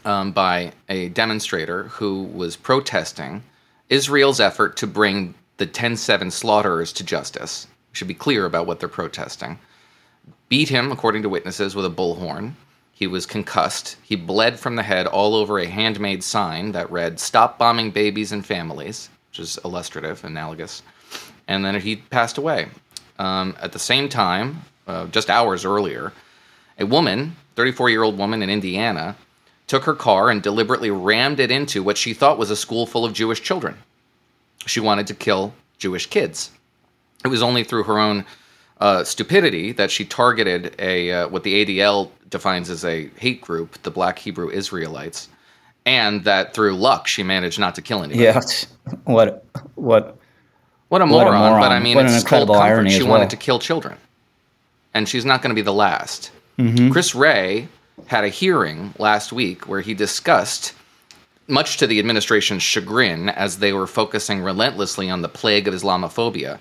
[0.05, 3.43] um, by a demonstrator who was protesting
[3.89, 8.79] Israel's effort to bring the 10 7 slaughterers to justice should be clear about what
[8.79, 9.59] they're protesting.
[10.49, 12.53] Beat him, according to witnesses, with a bullhorn.
[12.91, 13.97] He was concussed.
[14.03, 18.31] He bled from the head all over a handmade sign that read, Stop bombing babies
[18.31, 20.83] and families, which is illustrative, analogous.
[21.47, 22.67] And then he passed away.
[23.17, 26.13] Um, at the same time, uh, just hours earlier,
[26.79, 29.15] a woman, 34 year old woman in Indiana,
[29.67, 33.05] took her car and deliberately rammed it into what she thought was a school full
[33.05, 33.77] of Jewish children.
[34.65, 36.51] She wanted to kill Jewish kids
[37.23, 38.25] it was only through her own
[38.79, 43.81] uh, stupidity that she targeted a uh, what the ADL defines as a hate group,
[43.83, 45.29] the Black Hebrew Israelites,
[45.85, 48.23] and that through luck she managed not to kill anybody.
[48.23, 48.41] Yeah,
[49.03, 50.17] what what
[50.89, 51.61] what a, moron, a moron!
[51.61, 53.11] But I mean, what it's cold irony She well.
[53.11, 53.97] wanted to kill children,
[54.93, 56.31] and she's not going to be the last.
[56.57, 56.91] Mm-hmm.
[56.91, 57.67] Chris Wray
[58.07, 60.73] had a hearing last week where he discussed
[61.47, 66.59] much to the administration's chagrin as they were focusing relentlessly on the plague of Islamophobia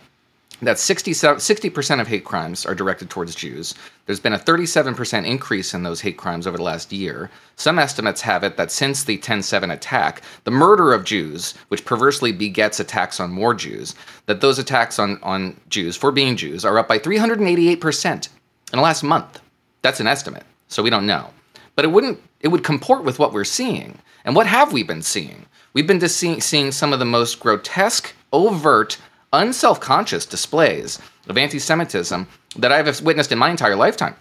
[0.66, 3.74] that 60, percent of hate crimes are directed towards Jews.
[4.06, 7.30] There's been a 37% increase in those hate crimes over the last year.
[7.56, 11.84] Some estimates have it that since the 10 7 attack, the murder of Jews, which
[11.84, 13.94] perversely begets attacks on more Jews,
[14.26, 18.28] that those attacks on, on Jews for being Jews are up by 388%
[18.72, 19.40] in the last month.
[19.82, 21.30] That's an estimate, so we don't know.
[21.74, 23.98] But it wouldn't it would comport with what we're seeing.
[24.24, 25.46] And what have we been seeing?
[25.72, 28.98] We've been see- seeing some of the most grotesque, overt
[29.32, 34.16] unself conscious displays of anti Semitism that I've witnessed in my entire lifetime.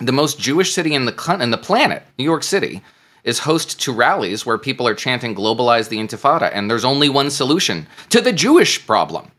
[0.00, 2.82] The most Jewish city in the, in the planet, New York City,
[3.24, 7.30] is host to rallies where people are chanting globalize the intifada and there's only one
[7.30, 9.30] solution to the jewish problem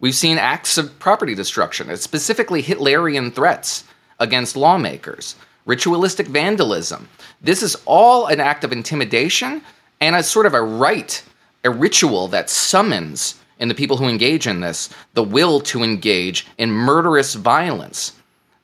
[0.00, 3.84] we've seen acts of property destruction specifically hitlerian threats
[4.18, 7.08] against lawmakers ritualistic vandalism
[7.40, 9.62] this is all an act of intimidation
[10.00, 11.22] and a sort of a rite
[11.64, 16.46] a ritual that summons in the people who engage in this the will to engage
[16.58, 18.12] in murderous violence.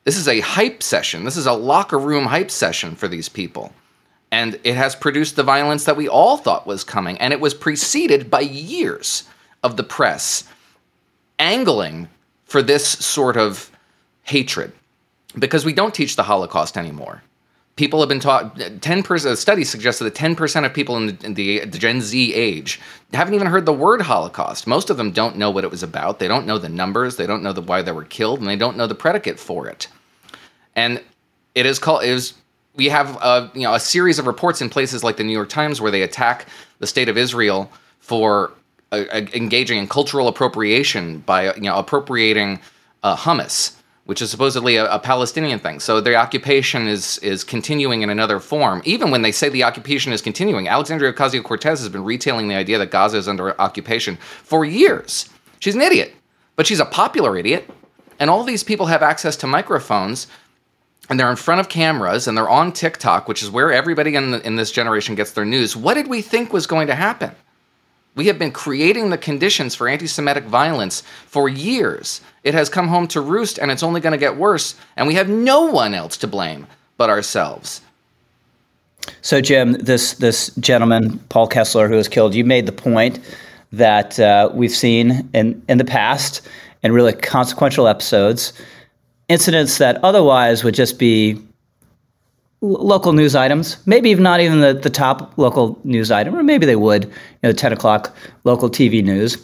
[0.04, 1.24] This is a hype session.
[1.24, 3.72] This is a locker room hype session for these people.
[4.30, 7.16] And it has produced the violence that we all thought was coming.
[7.18, 9.24] And it was preceded by years
[9.62, 10.44] of the press
[11.38, 12.08] angling
[12.44, 13.70] for this sort of
[14.22, 14.72] hatred
[15.38, 17.22] because we don't teach the Holocaust anymore.
[17.76, 21.66] People have been taught 10%, studies suggest that 10% of people in the, in the,
[21.66, 22.80] Gen Z age
[23.12, 24.68] haven't even heard the word Holocaust.
[24.68, 26.20] Most of them don't know what it was about.
[26.20, 27.16] They don't know the numbers.
[27.16, 29.66] They don't know the, why they were killed, and they don't know the predicate for
[29.66, 29.88] it.
[30.76, 31.02] And
[31.56, 32.34] it is called, is,
[32.76, 35.48] we have a, you know, a series of reports in places like the New York
[35.48, 36.46] Times where they attack
[36.78, 38.52] the state of Israel for
[38.92, 42.60] uh, engaging in cultural appropriation by, you know, appropriating
[43.02, 45.80] uh, hummus which is supposedly a, a, Palestinian thing.
[45.80, 48.82] So the occupation is is continuing in another form.
[48.84, 52.54] Even when they say the occupation is continuing, Alexandria Ocasio Cortez has been retailing the
[52.54, 55.28] idea that Gaza is under occupation for years.
[55.60, 56.14] She's an idiot,
[56.56, 57.68] but she's a popular idiot.
[58.20, 60.28] And all these people have access to microphones,
[61.08, 64.30] and they're in front of cameras, and they're on TikTok, which is where everybody in,
[64.30, 65.74] the, in this generation gets their news.
[65.74, 67.32] What did we think was going to happen?
[68.14, 72.20] We have been creating the conditions for anti Semitic violence for years.
[72.44, 75.14] It has come home to roost and it's only going to get worse, and we
[75.14, 77.80] have no one else to blame but ourselves.
[79.20, 83.18] So, Jim, this, this gentleman, Paul Kessler, who was killed, you made the point
[83.72, 86.40] that uh, we've seen in, in the past
[86.82, 88.52] in really consequential episodes
[89.28, 91.40] incidents that otherwise would just be
[92.64, 96.64] local news items, maybe even not even the, the top local news item, or maybe
[96.64, 97.10] they would, you
[97.42, 99.36] know, 10 o'clock local TV news,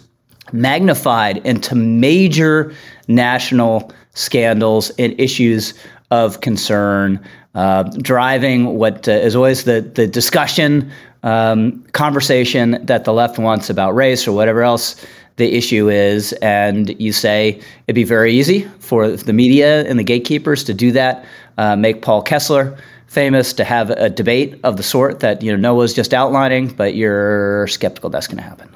[0.52, 2.74] magnified into major
[3.08, 5.74] national scandals and issues
[6.10, 7.22] of concern,
[7.54, 10.90] uh, driving what uh, is always the, the discussion,
[11.22, 15.04] um, conversation that the left wants about race or whatever else
[15.36, 16.32] the issue is.
[16.34, 20.90] And you say it'd be very easy for the media and the gatekeepers to do
[20.92, 21.24] that,
[21.58, 22.78] uh, make Paul Kessler
[23.10, 26.94] famous to have a debate of the sort that you know Noah's just outlining, but
[26.94, 28.74] you're skeptical that's going to happen.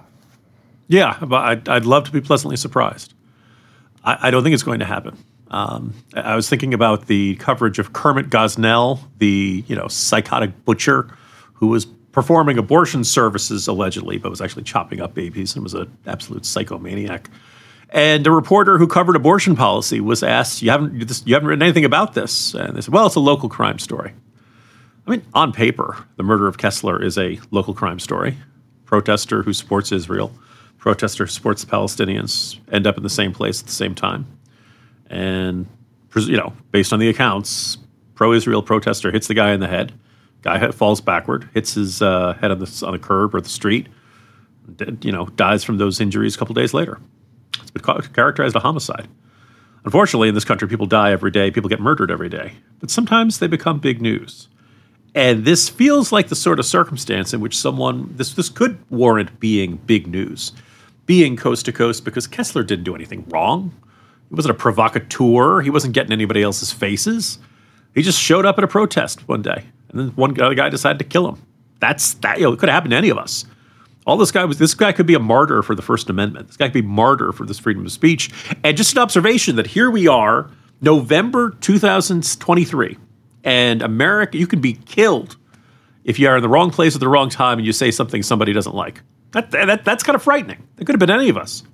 [0.89, 3.15] Yeah, but I'd, I'd, love to be pleasantly surprised.
[4.05, 5.17] I, I don't think it's going to happen.
[5.51, 11.17] Um, I was thinking about the coverage of Kermit Gosnell, the you know psychotic butcher
[11.55, 15.97] who was performing abortion services allegedly, but was actually chopping up babies and was an
[16.07, 17.27] absolute psychomaniac.
[17.95, 21.85] And a reporter who covered abortion policy was asked, "You haven't you haven't written anything
[21.85, 24.13] about this?" And they said, "Well, it's a local crime story."
[25.07, 28.37] I mean, on paper, the murder of Kessler is a local crime story.
[28.85, 30.33] Protester who supports Israel,
[30.79, 34.27] protester who supports the Palestinians end up in the same place at the same time.
[35.09, 35.67] And,
[36.17, 37.79] you know, based on the accounts,
[38.15, 39.93] pro Israel protester hits the guy in the head.
[40.43, 43.87] Guy falls backward, hits his uh, head on the, on a curb or the street,
[45.03, 46.99] you know, dies from those injuries a couple days later.
[47.83, 49.09] Characterized a homicide.
[49.85, 52.55] Unfortunately, in this country, people die every day, people get murdered every day.
[52.81, 54.49] But sometimes they become big news.
[55.15, 59.39] And this feels like the sort of circumstance in which someone this this could warrant
[59.39, 60.53] being big news,
[61.07, 63.73] being coast to coast because Kessler didn't do anything wrong.
[64.29, 65.61] He wasn't a provocateur.
[65.61, 67.39] He wasn't getting anybody else's faces.
[67.95, 70.99] He just showed up at a protest one day, and then one other guy decided
[70.99, 71.41] to kill him.
[71.79, 72.39] That's that.
[72.39, 73.45] You know, it could have happened to any of us.
[74.07, 74.59] All this guy was.
[74.59, 76.49] This guy could be a martyr for the First Amendment.
[76.49, 78.31] This guy could be martyr for this freedom of speech.
[78.63, 82.99] And just an observation that here we are, November 2023
[83.45, 85.37] and America, you can be killed
[86.05, 88.23] if you are in the wrong place at the wrong time and you say something
[88.23, 89.01] somebody doesn't like.
[89.33, 90.67] That, that that's kind of frightening.
[90.79, 91.65] It could have been any of us.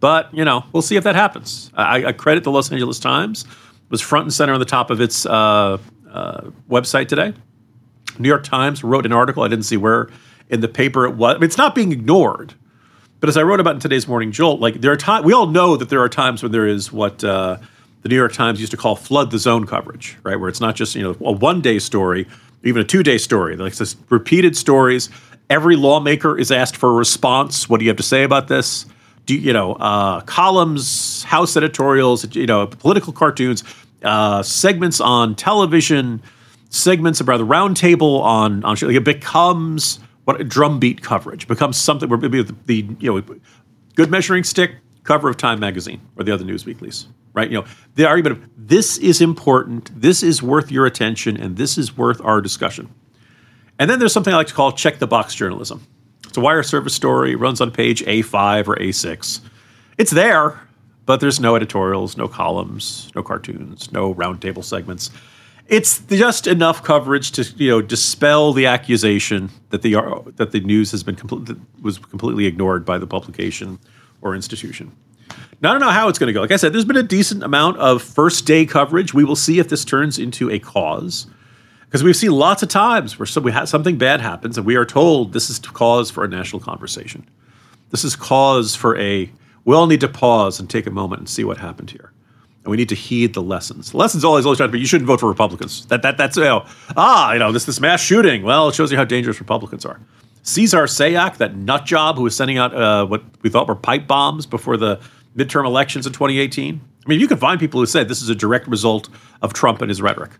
[0.00, 1.70] But, you know, we'll see if that happens.
[1.74, 3.44] I, I credit the Los Angeles Times.
[3.44, 5.78] It was front and center on the top of its uh,
[6.10, 7.32] uh, website today.
[8.18, 9.44] New York Times wrote an article.
[9.44, 10.10] I didn't see where
[10.52, 11.36] in the paper it was.
[11.36, 12.54] I mean, it's not being ignored.
[13.18, 15.46] But as I wrote about in today's Morning Jolt, like there are times, we all
[15.46, 17.56] know that there are times when there is what uh,
[18.02, 20.38] the New York Times used to call flood the zone coverage, right?
[20.38, 22.26] Where it's not just you know a one day story,
[22.62, 23.56] even a two day story.
[23.56, 25.08] Like it's repeated stories.
[25.48, 27.68] Every lawmaker is asked for a response.
[27.68, 28.86] What do you have to say about this?
[29.24, 33.62] Do you know uh, columns, House editorials, you know political cartoons,
[34.02, 36.20] uh, segments on television,
[36.70, 42.42] segments about the roundtable on on it becomes what drumbeat coverage becomes something where maybe
[42.42, 43.22] the, the you know
[43.94, 47.50] good measuring stick cover of Time magazine or the other news weeklies right?
[47.50, 51.78] You know, the argument of this is important, this is worth your attention, and this
[51.78, 52.92] is worth our discussion.
[53.78, 55.86] And then there's something I like to call check the box journalism.
[56.26, 59.40] It's a wire service story, runs on page A5 or A6.
[59.98, 60.60] It's there,
[61.04, 65.10] but there's no editorials, no columns, no cartoons, no roundtable segments.
[65.72, 69.94] It's just enough coverage to you know dispel the accusation that the
[70.36, 73.78] that the news has been complete, was completely ignored by the publication
[74.20, 74.92] or institution.
[75.62, 76.42] Now, I don't know how it's going to go.
[76.42, 79.14] Like I said, there's been a decent amount of first day coverage.
[79.14, 81.26] We will see if this turns into a cause.
[81.86, 84.84] Because we've seen lots of times where we ha- something bad happens and we are
[84.84, 87.26] told this is cause for a national conversation.
[87.90, 89.30] This is cause for a
[89.64, 92.12] We all need to pause and take a moment and see what happened here.
[92.64, 93.90] And we need to heed the lessons.
[93.90, 95.86] The lessons always always try to be you shouldn't vote for Republicans.
[95.86, 96.64] That that that's you know,
[96.96, 98.42] ah, you know, this this mass shooting.
[98.42, 100.00] Well, it shows you how dangerous Republicans are.
[100.42, 104.06] Cesar Sayoc, that nut job who was sending out uh, what we thought were pipe
[104.06, 105.00] bombs before the
[105.36, 106.80] midterm elections in 2018.
[107.04, 109.08] I mean, you can find people who said this is a direct result
[109.40, 110.32] of Trump and his rhetoric.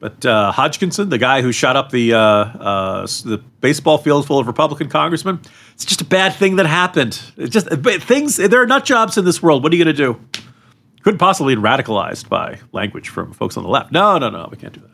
[0.00, 4.38] But uh, Hodgkinson, the guy who shot up the uh, uh, the baseball field full
[4.38, 5.40] of Republican congressmen,
[5.74, 7.20] it's just a bad thing that happened.
[7.36, 8.36] It's just things.
[8.36, 9.64] There are nut jobs in this world.
[9.64, 10.20] What are you going to do?
[11.08, 13.92] Couldn't possibly be radicalized by language from folks on the left.
[13.92, 14.90] No, no, no, we can't do that.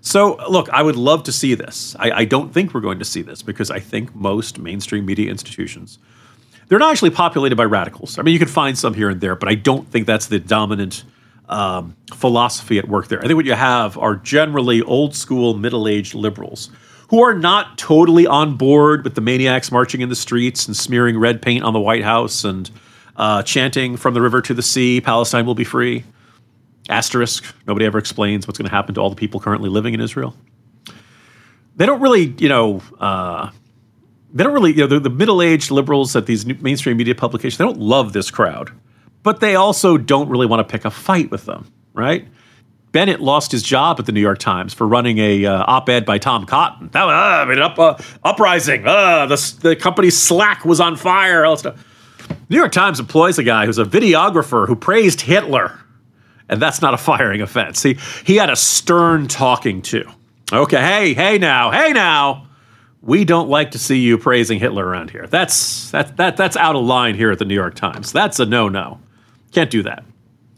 [0.00, 1.94] So, look, I would love to see this.
[1.98, 5.30] I, I don't think we're going to see this because I think most mainstream media
[5.30, 5.98] institutions
[6.68, 8.18] they're not actually populated by radicals.
[8.18, 10.38] I mean, you can find some here and there, but I don't think that's the
[10.38, 11.04] dominant
[11.50, 13.18] um, philosophy at work there.
[13.18, 16.70] I think what you have are generally old school, middle aged liberals
[17.10, 21.18] who are not totally on board with the maniacs marching in the streets and smearing
[21.18, 22.70] red paint on the White House and
[23.16, 26.04] uh, chanting from the river to the sea, Palestine will be free.
[26.88, 27.44] Asterisk.
[27.66, 30.34] Nobody ever explains what's going to happen to all the people currently living in Israel.
[31.76, 33.50] They don't really, you know, uh,
[34.32, 37.64] they don't really, you know, the, the middle-aged liberals at these mainstream media publications, they
[37.64, 38.70] don't love this crowd,
[39.22, 42.26] but they also don't really want to pick a fight with them, right?
[42.92, 46.18] Bennet lost his job at the New York Times for running a uh, op-ed by
[46.18, 46.90] Tom Cotton.
[46.92, 48.86] That was uh, I mean, up, uh, uprising.
[48.86, 51.46] Uh, the, the company's Slack was on fire.
[51.46, 51.82] All stuff.
[52.52, 55.80] New York Times employs a guy who's a videographer who praised Hitler,
[56.48, 57.82] and that's not a firing offense.
[57.82, 60.04] He he had a stern talking to.
[60.52, 62.46] Okay, hey, hey now, hey now
[63.00, 65.26] we don't like to see you praising Hitler around here.
[65.26, 68.12] That's that that that's out of line here at the New York Times.
[68.12, 69.00] That's a no-no.
[69.52, 70.04] Can't do that.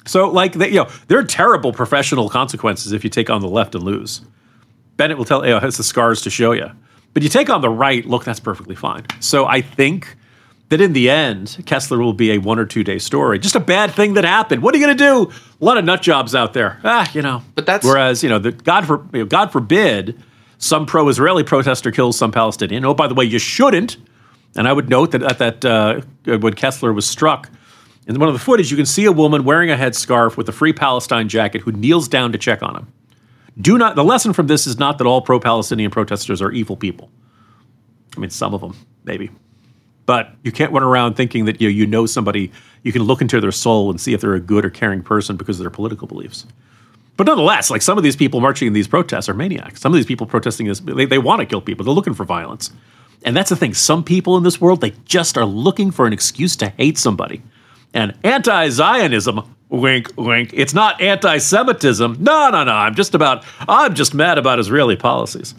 [0.04, 3.48] So like they, you know, there are terrible professional consequences if you take on the
[3.48, 4.20] left and lose.
[4.96, 6.70] Bennet will tell you know, has the scars to show you.
[7.14, 9.06] But you take on the right, look, that's perfectly fine.
[9.20, 10.16] So I think
[10.74, 13.38] that in the end, Kessler will be a one or two day story.
[13.38, 14.60] Just a bad thing that happened.
[14.60, 15.32] What are you going to do?
[15.60, 16.80] A lot of nut jobs out there.
[16.82, 17.42] Ah, you know.
[17.54, 20.20] But that's whereas you know, the, God for you know, God forbid
[20.58, 22.84] some pro Israeli protester kills some Palestinian.
[22.84, 23.98] Oh, by the way, you shouldn't.
[24.56, 27.50] And I would note that at that uh, when Kessler was struck,
[28.08, 30.52] in one of the footage, you can see a woman wearing a headscarf with a
[30.52, 32.92] Free Palestine jacket who kneels down to check on him.
[33.60, 33.94] Do not.
[33.94, 37.10] The lesson from this is not that all pro-Palestinian protesters are evil people.
[38.16, 39.30] I mean, some of them maybe,
[40.06, 42.52] but you can't run around thinking that you know, you know somebody.
[42.82, 45.36] You can look into their soul and see if they're a good or caring person
[45.36, 46.46] because of their political beliefs.
[47.16, 49.80] But nonetheless, like some of these people marching in these protests are maniacs.
[49.80, 51.84] Some of these people protesting this, they, they want to kill people.
[51.84, 52.72] They're looking for violence.
[53.24, 53.72] And that's the thing.
[53.72, 57.42] Some people in this world, they just are looking for an excuse to hate somebody.
[57.94, 62.16] And anti Zionism, wink, wink, it's not anti Semitism.
[62.20, 62.72] No, no, no.
[62.72, 65.54] I'm just about, I'm just mad about Israeli policies.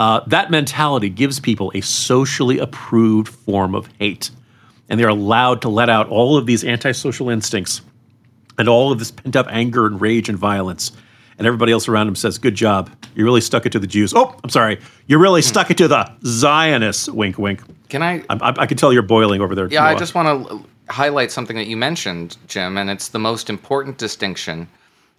[0.00, 4.30] Uh, that mentality gives people a socially approved form of hate.
[4.88, 7.82] And they're allowed to let out all of these antisocial instincts
[8.56, 10.92] and all of this pent up anger and rage and violence.
[11.36, 12.90] And everybody else around him says, Good job.
[13.14, 14.14] You really stuck it to the Jews.
[14.16, 14.80] Oh, I'm sorry.
[15.06, 17.06] You really stuck it to the Zionists.
[17.10, 17.60] Wink, wink.
[17.90, 18.24] Can I?
[18.30, 19.68] I, I can tell you're boiling over there.
[19.68, 23.50] Yeah, I just want to highlight something that you mentioned, Jim, and it's the most
[23.50, 24.66] important distinction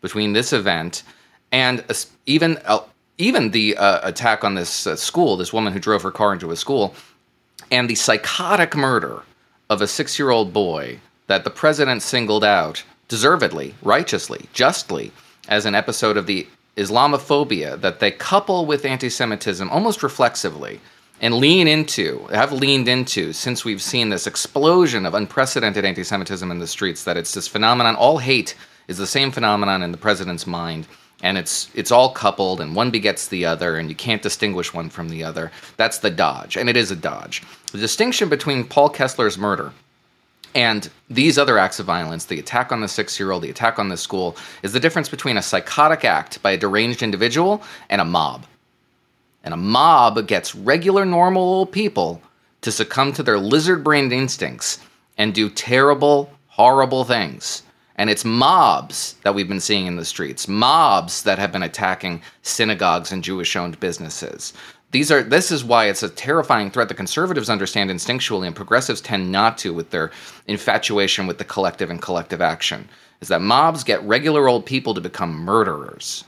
[0.02, 1.04] between this event
[1.52, 1.84] and
[2.26, 2.80] even uh,
[3.22, 6.52] even the uh, attack on this uh, school, this woman who drove her car into
[6.52, 6.96] a school,
[7.70, 9.24] and the psychotic murder
[9.70, 15.12] of a six-year-old boy that the president singled out deservedly, righteously, justly,
[15.48, 16.48] as an episode of the
[16.78, 20.80] Islamophobia that they couple with anti Semitism almost reflexively
[21.20, 26.50] and lean into, have leaned into since we've seen this explosion of unprecedented anti Semitism
[26.50, 27.96] in the streets, that it's this phenomenon.
[27.96, 28.56] All hate
[28.88, 30.88] is the same phenomenon in the president's mind.
[31.22, 34.90] And it's it's all coupled, and one begets the other, and you can't distinguish one
[34.90, 35.52] from the other.
[35.78, 37.44] That's the dodge, and it is a dodge.
[37.72, 39.72] The distinction between Paul Kessler's murder
[40.54, 43.80] and these other acts of violence, the attack on the six year old, the attack
[43.80, 48.02] on the school, is the difference between a psychotic act by a deranged individual and
[48.02, 48.46] a mob.
[49.44, 52.22] And a mob gets regular, normal old people
[52.62, 54.80] to succumb to their lizard brained instincts
[55.18, 57.64] and do terrible, horrible things.
[57.98, 62.22] And it's mobs that we've been seeing in the streets, mobs that have been attacking
[62.42, 64.54] synagogues and Jewish owned businesses,
[64.92, 69.02] these are this is why it's a terrifying threat the conservatives understand instinctually and progressives
[69.02, 70.12] tend not to with their
[70.48, 72.88] infatuation with the collective and collective action
[73.22, 76.24] is that mobs get regular old people to become murderers.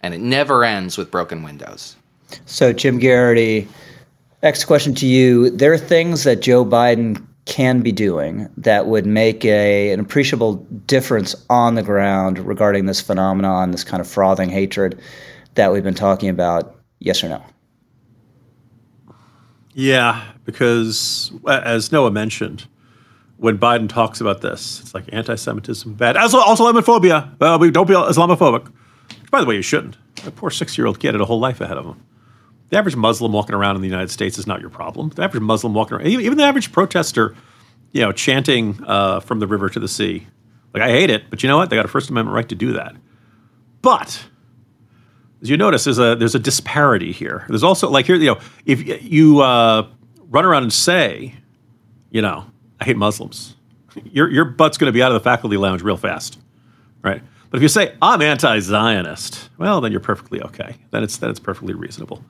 [0.00, 1.96] And it never ends with broken windows.
[2.46, 3.68] So jim Geraghty,
[4.42, 5.50] next question to you.
[5.50, 10.56] There are things that joe biden can be doing that would make a, an appreciable
[10.86, 15.00] difference on the ground regarding this phenomenon this kind of frothing hatred
[15.54, 17.42] that we've been talking about yes or no
[19.78, 22.66] yeah, because as Noah mentioned,
[23.36, 24.80] when Biden talks about this.
[24.80, 26.16] It's like anti-Semitism bad.
[26.16, 27.38] Also, also Islamophobia.
[27.38, 28.72] Well, we don't be Islamophobic.
[29.30, 29.96] By the way, you shouldn't.
[30.26, 32.02] A poor six-year-old kid had a whole life ahead of him.
[32.70, 35.10] The average Muslim walking around in the United States is not your problem.
[35.10, 37.34] The average Muslim walking around, even the average protester,
[37.92, 40.26] you know, chanting uh, from the river to the sea.
[40.74, 41.70] Like I hate it, but you know what?
[41.70, 42.94] They got a First Amendment right to do that.
[43.80, 44.22] But
[45.40, 47.44] as you notice, there's a there's a disparity here.
[47.48, 49.88] There's also like here, you know, if you uh,
[50.28, 51.34] run around and say,
[52.10, 52.44] you know,
[52.80, 53.56] I hate Muslims,
[54.04, 56.38] your your butt's going to be out of the faculty lounge real fast,
[57.02, 57.22] right?
[57.50, 60.74] But if you say I'm anti-Zionist, well, then you're perfectly okay.
[60.90, 62.22] Then it's then it's perfectly reasonable.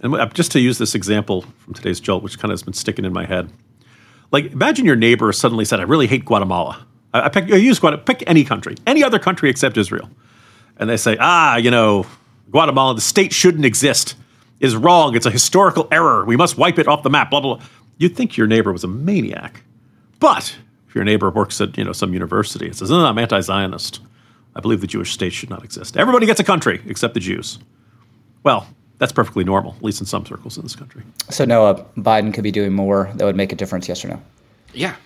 [0.00, 3.04] And just to use this example from today's jolt, which kind of has been sticking
[3.04, 3.50] in my head,
[4.32, 7.78] like imagine your neighbor suddenly said, "I really hate Guatemala." I, I pick I use
[7.78, 10.10] Guatemala, pick any country, any other country except Israel,
[10.76, 12.06] and they say, "Ah, you know,
[12.50, 14.16] Guatemala, the state shouldn't exist,
[14.60, 15.14] is wrong.
[15.14, 16.24] It's a historical error.
[16.24, 17.56] We must wipe it off the map." Blah blah.
[17.56, 17.66] blah.
[17.96, 19.62] You'd think your neighbor was a maniac,
[20.18, 20.56] but
[20.88, 24.00] if your neighbor works at you know some university and says, "No, I'm anti-Zionist,"
[24.56, 25.96] I believe the Jewish state should not exist.
[25.96, 27.60] Everybody gets a country except the Jews.
[28.42, 28.66] Well,
[28.98, 31.02] that's perfectly normal, at least in some circles in this country.
[31.30, 34.22] So Noah, Biden could be doing more that would make a difference, yes or no?
[34.72, 34.96] Yeah.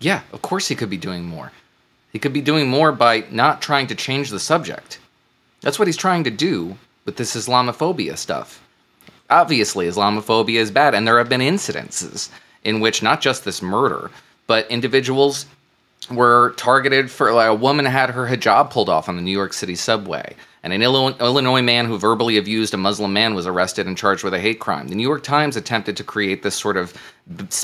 [0.00, 1.52] Yeah, of course he could be doing more.
[2.12, 4.98] He could be doing more by not trying to change the subject.
[5.60, 8.62] That's what he's trying to do with this Islamophobia stuff.
[9.30, 12.30] Obviously, Islamophobia is bad, and there have been incidences
[12.62, 14.10] in which not just this murder,
[14.46, 15.46] but individuals
[16.10, 19.52] were targeted for like a woman had her hijab pulled off on the New York
[19.52, 20.36] City subway.
[20.64, 24.32] And an Illinois man who verbally abused a Muslim man was arrested and charged with
[24.32, 24.88] a hate crime.
[24.88, 26.94] The New York Times attempted to create this sort of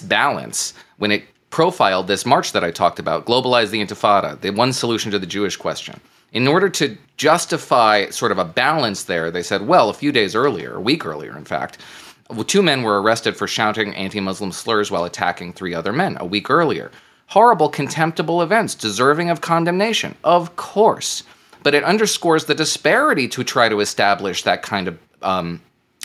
[0.07, 4.75] balance when it profiled this march that I talked about, globalize the Intifada, the one
[4.75, 5.99] solution to the Jewish question.
[6.33, 10.35] In order to justify sort of a balance there, they said, well, a few days
[10.35, 11.79] earlier, a week earlier, in fact,
[12.47, 16.27] two men were arrested for shouting anti Muslim slurs while attacking three other men a
[16.27, 16.91] week earlier.
[17.29, 21.23] Horrible, contemptible events, deserving of condemnation, of course.
[21.63, 25.61] But it underscores the disparity to try to establish that kind of um,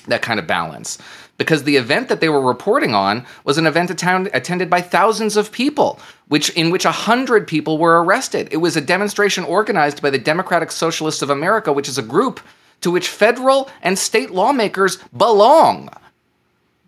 [0.08, 0.98] that kind of balance.
[1.38, 5.52] Because the event that they were reporting on was an event attended by thousands of
[5.52, 8.48] people which in which 100 people were arrested.
[8.52, 12.40] It was a demonstration organized by the democratic socialists of america which is a group
[12.82, 15.90] to which federal and state lawmakers belong.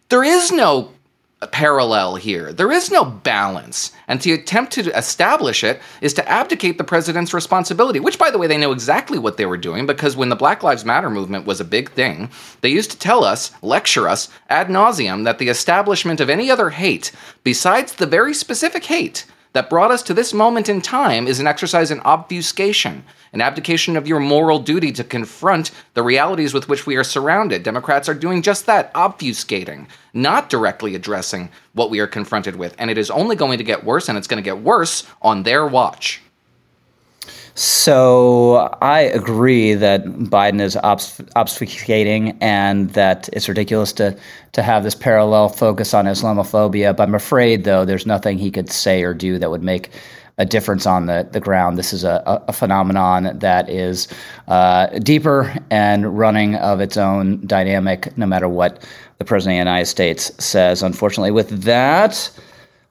[0.09, 0.93] There is no
[1.45, 2.51] parallel here.
[2.51, 3.91] There is no balance.
[4.07, 8.39] And to attempt to establish it is to abdicate the president's responsibility, which, by the
[8.39, 11.45] way, they know exactly what they were doing because when the Black Lives Matter movement
[11.45, 12.31] was a big thing,
[12.61, 16.71] they used to tell us, lecture us ad nauseum, that the establishment of any other
[16.71, 17.11] hate,
[17.43, 19.25] besides the very specific hate
[19.57, 23.03] that brought us to this moment in time, is an exercise in obfuscation
[23.33, 27.63] an abdication of your moral duty to confront the realities with which we are surrounded.
[27.63, 32.75] Democrats are doing just that, obfuscating, not directly addressing what we are confronted with.
[32.77, 35.43] And it is only going to get worse, and it's going to get worse on
[35.43, 36.21] their watch.
[37.59, 44.15] So I agree that Biden is obfuscating and that it's ridiculous to,
[44.51, 46.95] to have this parallel focus on Islamophobia.
[46.95, 49.89] But I'm afraid, though, there's nothing he could say or do that would make
[50.37, 51.79] a difference on the, the ground.
[51.79, 54.07] This is a, a phenomenon that is
[54.47, 58.87] uh, deeper and running of its own dynamic, no matter what
[59.17, 60.83] the President of the United States says.
[60.83, 62.29] Unfortunately, with that,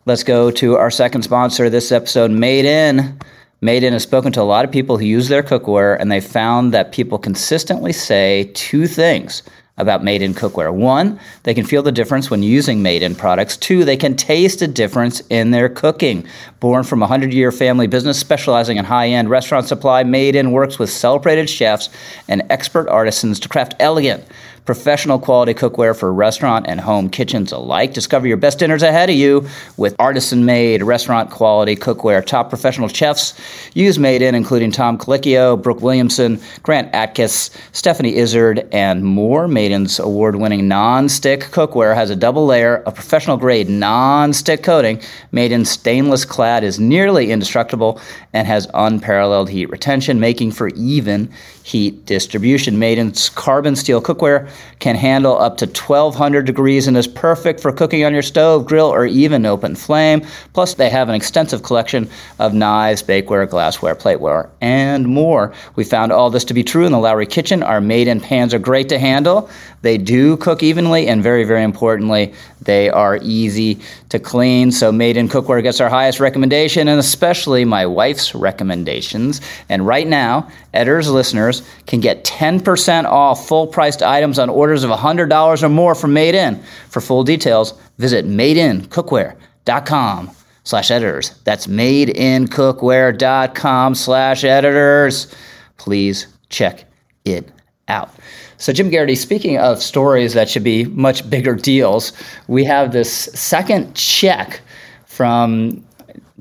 [0.07, 3.17] let's go to our second sponsor this episode, Made In.
[3.63, 6.21] Made In has spoken to a lot of people who use their cookware, and they
[6.21, 9.43] found that people consistently say two things
[9.79, 10.73] about made in cookware.
[10.73, 13.57] One, they can feel the difference when using made in products.
[13.57, 16.27] Two, they can taste a difference in their cooking.
[16.61, 20.53] Born from a 100 year family business specializing in high end restaurant supply, Made In
[20.53, 21.91] works with celebrated chefs
[22.29, 24.25] and expert artisans to craft elegant,
[24.67, 27.95] professional quality cookware for restaurant and home kitchens alike.
[27.95, 29.47] Discover your best dinners ahead of you
[29.77, 32.25] with artisan made, restaurant quality cookware.
[32.27, 33.35] Top professional chefs
[33.75, 39.47] use Made In, including Tom Colicchio, Brooke Williamson, Grant Achatz, Stephanie Izard, and more.
[39.47, 44.33] Made In's award winning non stick cookware has a double layer of professional grade non
[44.33, 45.01] stick coating.
[45.31, 48.01] Made in stainless clad is nearly indestructible
[48.33, 51.31] and has unparalleled heat retention, making for even
[51.62, 52.81] heat distribution.
[52.81, 57.73] Made in carbon steel cookware can handle up to 1200 degrees and is perfect for
[57.73, 60.25] cooking on your stove, grill, or even open flame.
[60.53, 65.53] Plus, they have an extensive collection of knives, bakeware, glassware, plateware, and more.
[65.77, 67.63] We found all this to be true in the Lowry kitchen.
[67.63, 69.49] Our made in pans are great to handle.
[69.87, 73.78] They do cook evenly, and very, very importantly, they are easy
[74.09, 74.72] to clean.
[74.72, 79.41] So, Made in Cookware gets our highest recommendation, and especially my wife's recommendations.
[79.68, 84.91] And right now, Editors listeners can get 10% off full priced items on orders of
[84.91, 86.61] $100 or more from Made In.
[86.89, 90.30] For full details, visit madeincookware.com
[90.64, 91.30] slash editors.
[91.45, 95.32] That's madeincookware.com slash editors.
[95.76, 96.87] Please check
[97.24, 97.49] it
[97.87, 98.11] out.
[98.59, 102.13] So, Jim Geraghty, speaking of stories that should be much bigger deals,
[102.49, 104.61] we have this second check
[105.05, 105.85] from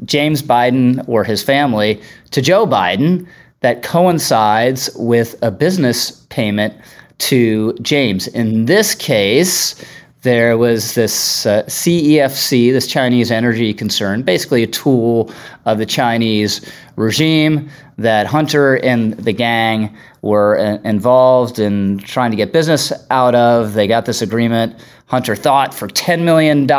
[0.05, 2.01] James Biden or his family
[2.31, 3.27] to Joe Biden
[3.59, 6.73] that coincides with a business payment
[7.17, 8.27] to James.
[8.27, 9.75] In this case,
[10.25, 15.31] there was this uh, CEFC, this Chinese energy concern, basically a tool
[15.65, 17.69] of the Chinese regime
[17.99, 23.75] that Hunter and the gang were uh, involved in trying to get business out of.
[23.75, 24.75] They got this agreement,
[25.07, 26.69] Hunter thought, for $10 million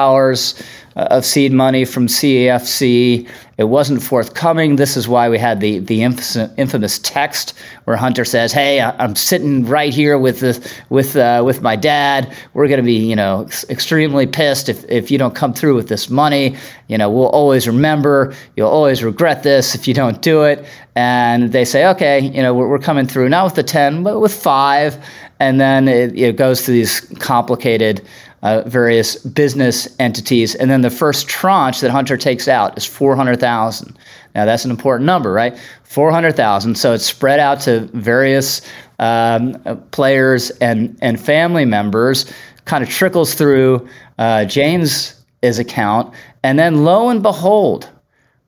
[0.96, 3.28] uh, of seed money from CEFC.
[3.58, 4.76] It wasn't forthcoming.
[4.76, 7.54] This is why we had the the infamous text
[7.84, 12.34] where Hunter says, "Hey, I'm sitting right here with the, with uh, with my dad.
[12.54, 15.88] We're going to be, you know, extremely pissed if if you don't come through with
[15.88, 16.56] this money.
[16.88, 18.34] You know, we'll always remember.
[18.56, 22.54] You'll always regret this if you don't do it." And they say, "Okay, you know,
[22.54, 24.98] we're, we're coming through not with the ten, but with five.
[25.38, 28.02] And then it, it goes to these complicated
[28.42, 30.54] uh, various business entities.
[30.54, 33.98] And then the first tranche that Hunter takes out is 400,000.
[34.34, 35.58] Now that's an important number, right?
[35.84, 36.76] 400,000.
[36.76, 38.62] So it's spread out to various
[38.98, 39.54] um,
[39.90, 42.32] players and, and family members,
[42.64, 43.86] kind of trickles through
[44.18, 46.12] uh, James' account.
[46.42, 47.88] And then lo and behold,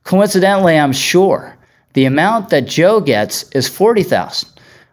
[0.05, 1.57] coincidentally, I'm sure,
[1.93, 4.49] the amount that Joe gets is 40,000.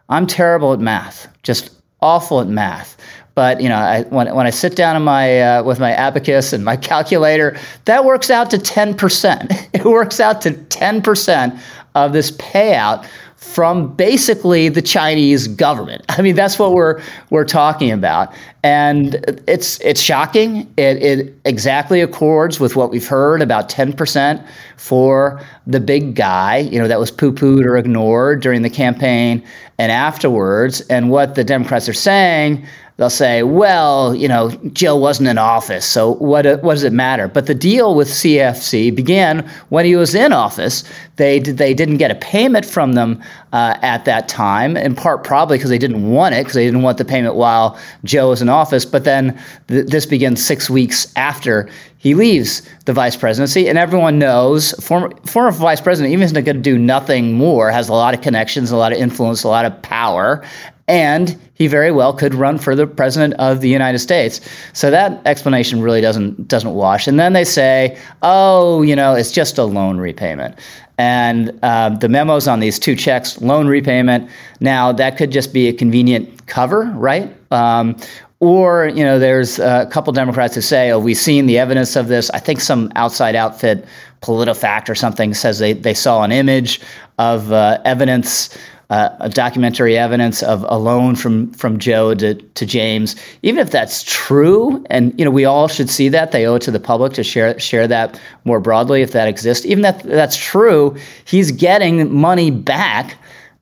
[0.10, 1.75] I'm terrible at math, just
[2.06, 2.96] awful at math.
[3.34, 6.64] But you know, I, when when I sit down my uh, with my abacus and
[6.64, 9.52] my calculator, that works out to ten percent.
[9.74, 11.54] It works out to ten percent
[11.96, 13.06] of this payout
[13.46, 16.04] from basically the Chinese government.
[16.10, 18.34] I mean, that's what we're we're talking about,
[18.64, 19.16] and
[19.48, 20.62] it's it's shocking.
[20.78, 24.42] It, it exactly accords with what we've heard about ten percent
[24.78, 26.58] for the big guy.
[26.58, 29.44] You know, that was poo pooed or ignored during the campaign
[29.78, 30.82] and afterwards.
[30.82, 32.66] And what the Democrats are saying
[32.98, 37.28] they'll say, well, you know, Joe wasn't in office, so what, what does it matter?
[37.28, 40.84] But the deal with CFC began when he was in office.
[41.18, 43.22] They, they didn't get a payment from them
[43.54, 46.82] uh, at that time, in part probably because they didn't want it, because they didn't
[46.82, 48.86] want the payment while Joe was in office.
[48.86, 54.20] But then th- this begins six weeks after he leaves the vice presidency, and everyone
[54.20, 57.94] knows former former vice president, even if he's going to do nothing more, has a
[57.94, 60.46] lot of connections, a lot of influence, a lot of power,
[60.88, 64.42] and he very well could run for the president of the United States.
[64.74, 67.08] So that explanation really doesn't doesn't wash.
[67.08, 70.58] And then they say, oh, you know, it's just a loan repayment.
[70.98, 74.30] And uh, the memos on these two checks, loan repayment.
[74.60, 77.36] Now that could just be a convenient cover, right?
[77.52, 77.98] Um,
[78.40, 82.10] or you know, there's a couple Democrats who say, "Oh, we've seen the evidence of
[82.10, 83.86] this." I think some outside outfit,
[84.22, 86.82] PolitiFact or something, says they they saw an image
[87.18, 88.56] of uh, evidence
[88.90, 93.16] uh, documentary evidence of a loan from from Joe to, to James.
[93.42, 96.62] Even if that's true, and you know we all should see that, they owe it
[96.64, 99.66] to the public to share share that more broadly if that exists.
[99.66, 103.18] Even if that's true, he's getting money back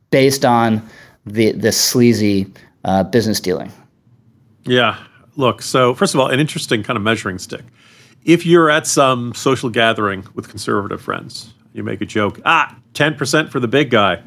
[0.10, 0.82] based on
[1.26, 2.52] the this sleazy
[2.84, 3.72] uh, business dealing.
[4.66, 4.98] Yeah.
[5.36, 5.62] Look.
[5.62, 7.64] So first of all, an interesting kind of measuring stick.
[8.26, 12.40] If you're at some social gathering with conservative friends, you make a joke.
[12.46, 14.22] Ah, ten percent for the big guy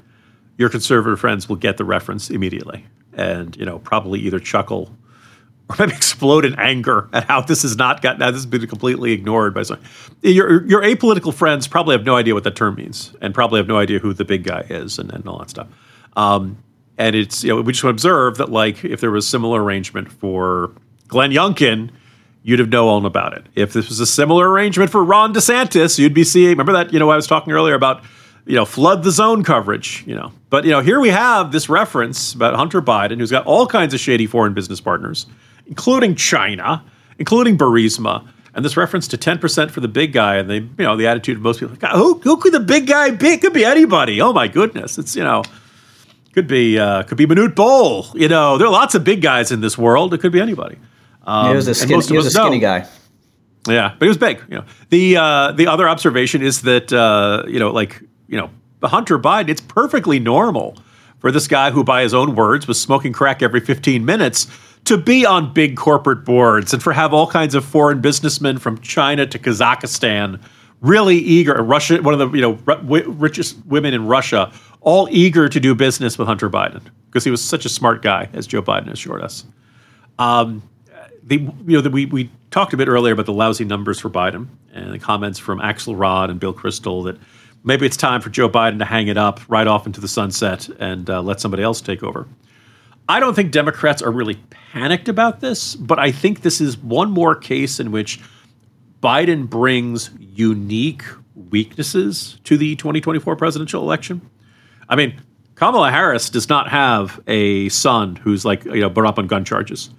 [0.59, 4.95] your conservative friends will get the reference immediately and you know probably either chuckle
[5.69, 9.13] or maybe explode in anger at how this has not gotten this has been completely
[9.13, 9.79] ignored by some
[10.23, 13.69] your your apolitical friends probably have no idea what that term means and probably have
[13.69, 15.69] no idea who the big guy is and, and all that stuff.
[16.17, 16.63] Um,
[16.99, 20.11] and it's you know we just observe that like if there was a similar arrangement
[20.11, 20.73] for
[21.09, 21.91] Glenn Youngkin
[22.43, 23.45] you'd have known about it.
[23.57, 26.99] If this was a similar arrangement for Ron DeSantis you'd be seeing remember that you
[26.99, 28.05] know I was talking earlier about
[28.47, 30.33] you know, flood the zone coverage, you know.
[30.51, 33.93] But, you know, here we have this reference about Hunter Biden, who's got all kinds
[33.93, 35.27] of shady foreign business partners,
[35.67, 36.85] including China,
[37.19, 40.37] including Burisma, and this reference to 10% for the big guy.
[40.37, 42.87] And the, you know, the attitude of most people, like, who, who could the big
[42.87, 43.29] guy be?
[43.29, 44.21] It could be anybody.
[44.21, 44.97] Oh, my goodness.
[44.97, 45.43] It's, you know,
[46.33, 48.07] could be, uh, could be Manute Bol.
[48.15, 50.15] You know, there are lots of big guys in this world.
[50.15, 50.79] It could be anybody.
[51.27, 52.61] Um, he was a, skin, he was a skinny know.
[52.61, 52.89] guy.
[53.69, 54.41] Yeah, but he was big.
[54.49, 58.51] You know, the uh, the other observation is that uh, you know, like you know,
[58.83, 60.77] Hunter Biden, it's perfectly normal
[61.19, 64.47] for this guy who, by his own words, was smoking crack every 15 minutes
[64.85, 68.79] to be on big corporate boards and for have all kinds of foreign businessmen from
[68.79, 70.41] China to Kazakhstan
[70.81, 71.55] really eager.
[71.63, 72.53] Russia, one of the you know
[73.13, 77.43] richest women in Russia, all eager to do business with Hunter Biden because he was
[77.43, 79.45] such a smart guy, as Joe Biden assured us.
[80.19, 80.63] Um,
[81.25, 84.09] the you know the, we we talked a bit earlier about the lousy numbers for
[84.11, 87.19] Biden and the comments from Axelrod and Bill Kristol that
[87.67, 90.69] maybe it's time for Joe Biden to hang it up, right off into the sunset,
[90.81, 92.27] and uh, let somebody else take over.
[93.09, 94.37] I don't think Democrats are really
[94.73, 98.21] panicked about this, but I think this is one more case in which
[99.03, 101.05] Biden brings unique
[101.35, 104.23] weaknesses to the 2024 presidential election.
[104.89, 105.21] I mean,
[105.55, 109.45] Kamala Harris does not have a son who's like you know brought up on gun
[109.45, 109.91] charges.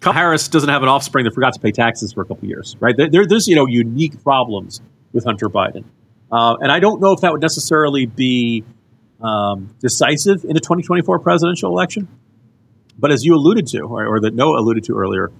[0.00, 2.76] Kamala Harris doesn't have an offspring that forgot to pay taxes for a couple years,
[2.80, 2.94] right?
[2.96, 4.80] There, there's you know unique problems
[5.12, 5.84] with Hunter Biden,
[6.32, 8.64] uh, and I don't know if that would necessarily be
[9.20, 12.08] um, decisive in a 2024 presidential election.
[12.98, 15.30] But as you alluded to, or, or that Noah alluded to earlier,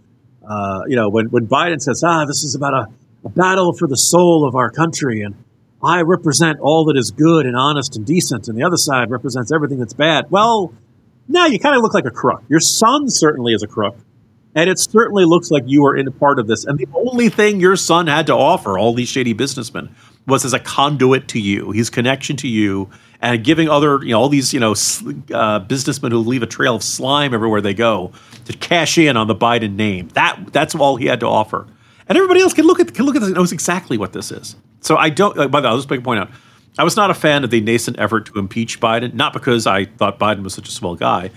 [0.46, 2.88] uh, you know, when, when Biden says, ah, this is about a,
[3.24, 5.34] a battle for the soul of our country, and
[5.82, 9.50] I represent all that is good and honest and decent, and the other side represents
[9.50, 10.30] everything that's bad.
[10.30, 10.74] Well,
[11.26, 12.42] now you kind of look like a crook.
[12.48, 13.96] Your son certainly is a crook,
[14.54, 16.66] and it certainly looks like you are in a part of this.
[16.66, 19.94] And the only thing your son had to offer all these shady businessmen
[20.26, 22.88] was as a conduit to you, his connection to you,
[23.20, 24.74] and giving other, you know, all these, you know,
[25.32, 28.12] uh, businessmen who leave a trail of slime everywhere they go
[28.44, 30.08] to cash in on the Biden name.
[30.08, 31.66] That that's all he had to offer,
[32.08, 34.30] and everybody else can look at can look at this and knows exactly what this
[34.30, 34.56] is.
[34.80, 35.38] So I don't.
[35.38, 36.30] Uh, by the way, I'll just make a point out.
[36.78, 39.84] I was not a fan of the nascent effort to impeach Biden, not because I
[39.84, 41.30] thought Biden was such a swell guy,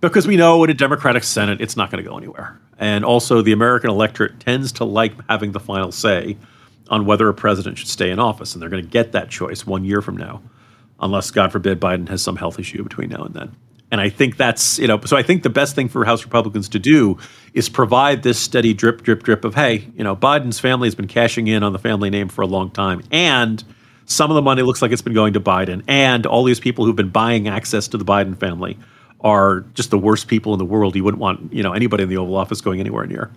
[0.00, 2.60] because we know in a Democratic Senate it's not going to go anywhere.
[2.78, 6.36] And also, the American electorate tends to like having the final say
[6.88, 9.66] on whether a president should stay in office, and they're going to get that choice
[9.66, 10.42] one year from now,
[11.00, 13.56] unless, God forbid, Biden has some health issue between now and then.
[13.90, 16.68] And I think that's, you know, so I think the best thing for House Republicans
[16.70, 17.18] to do
[17.54, 21.06] is provide this steady drip, drip, drip of, hey, you know, Biden's family has been
[21.06, 23.02] cashing in on the family name for a long time.
[23.12, 23.62] And
[24.04, 25.84] some of the money looks like it's been going to Biden.
[25.86, 28.76] And all these people who've been buying access to the Biden family
[29.20, 30.96] are just the worst people in the world.
[30.96, 33.30] You wouldn't want, you know, anybody in the Oval Office going anywhere near.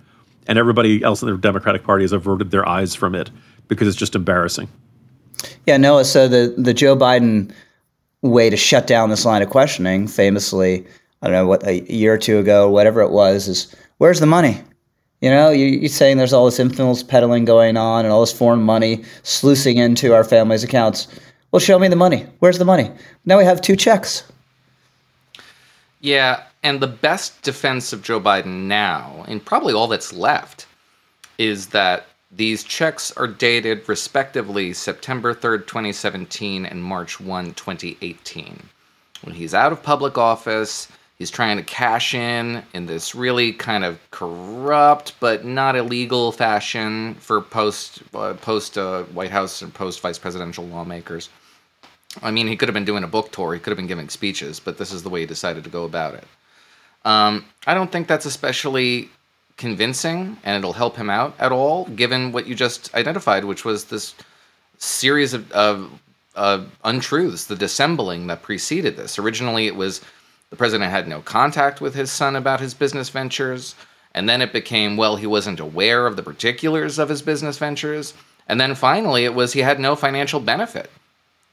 [0.46, 3.30] And everybody else in the Democratic Party has averted their eyes from it
[3.68, 4.68] because it's just embarrassing.
[5.66, 6.04] Yeah, Noah.
[6.04, 7.52] So the the Joe Biden
[8.22, 10.86] way to shut down this line of questioning, famously,
[11.22, 14.26] I don't know what a year or two ago, whatever it was, is where's the
[14.26, 14.60] money?
[15.20, 18.32] You know, you, are saying there's all this influence peddling going on and all this
[18.32, 21.08] foreign money sluicing into our families' accounts.
[21.52, 22.26] Well, show me the money.
[22.38, 22.90] Where's the money?
[23.26, 24.24] Now we have two checks.
[26.00, 30.66] Yeah, and the best defense of Joe Biden now, and probably all that's left,
[31.38, 38.62] is that these checks are dated respectively September 3rd, 2017 and March 1, 2018.
[39.22, 40.88] When he's out of public office,
[41.18, 47.14] he's trying to cash in in this really kind of corrupt but not illegal fashion
[47.16, 51.30] for post uh, post uh, White House and post vice presidential lawmakers.
[52.22, 54.08] I mean, he could have been doing a book tour, he could have been giving
[54.08, 56.24] speeches, but this is the way he decided to go about it.
[57.04, 59.08] Um, I don't think that's especially
[59.56, 63.86] convincing and it'll help him out at all, given what you just identified, which was
[63.86, 64.14] this
[64.78, 65.90] series of, of
[66.34, 69.18] uh, untruths, the dissembling that preceded this.
[69.18, 70.00] Originally, it was
[70.50, 73.74] the president had no contact with his son about his business ventures.
[74.14, 78.14] And then it became, well, he wasn't aware of the particulars of his business ventures.
[78.48, 80.90] And then finally, it was he had no financial benefit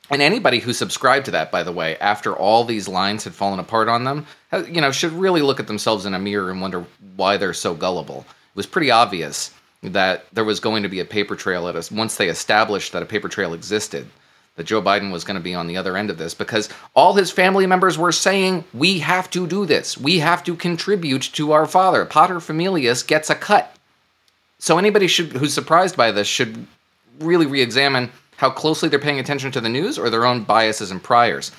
[0.09, 3.59] and anybody who subscribed to that, by the way, after all these lines had fallen
[3.59, 4.25] apart on them,
[4.69, 6.85] you know, should really look at themselves in a mirror and wonder
[7.15, 8.25] why they're so gullible.
[8.29, 9.53] It was pretty obvious
[9.83, 13.03] that there was going to be a paper trail at us once they established that
[13.03, 14.07] a paper trail existed.
[14.55, 17.13] That Joe Biden was going to be on the other end of this because all
[17.13, 19.99] his family members were saying, We have to do this.
[19.99, 22.05] We have to contribute to our father.
[22.05, 23.75] Potter Paterfamilias gets a cut.
[24.57, 26.65] So anybody should who's surprised by this should
[27.19, 30.91] really re examine how closely they're paying attention to the news or their own biases
[30.91, 31.51] and priors.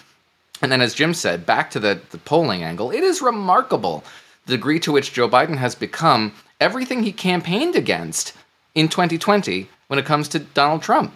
[0.62, 4.02] And then, as Jim said, back to the, the polling angle, it is remarkable
[4.46, 8.32] the degree to which Joe Biden has become everything he campaigned against
[8.74, 11.14] in 2020 when it comes to Donald Trump.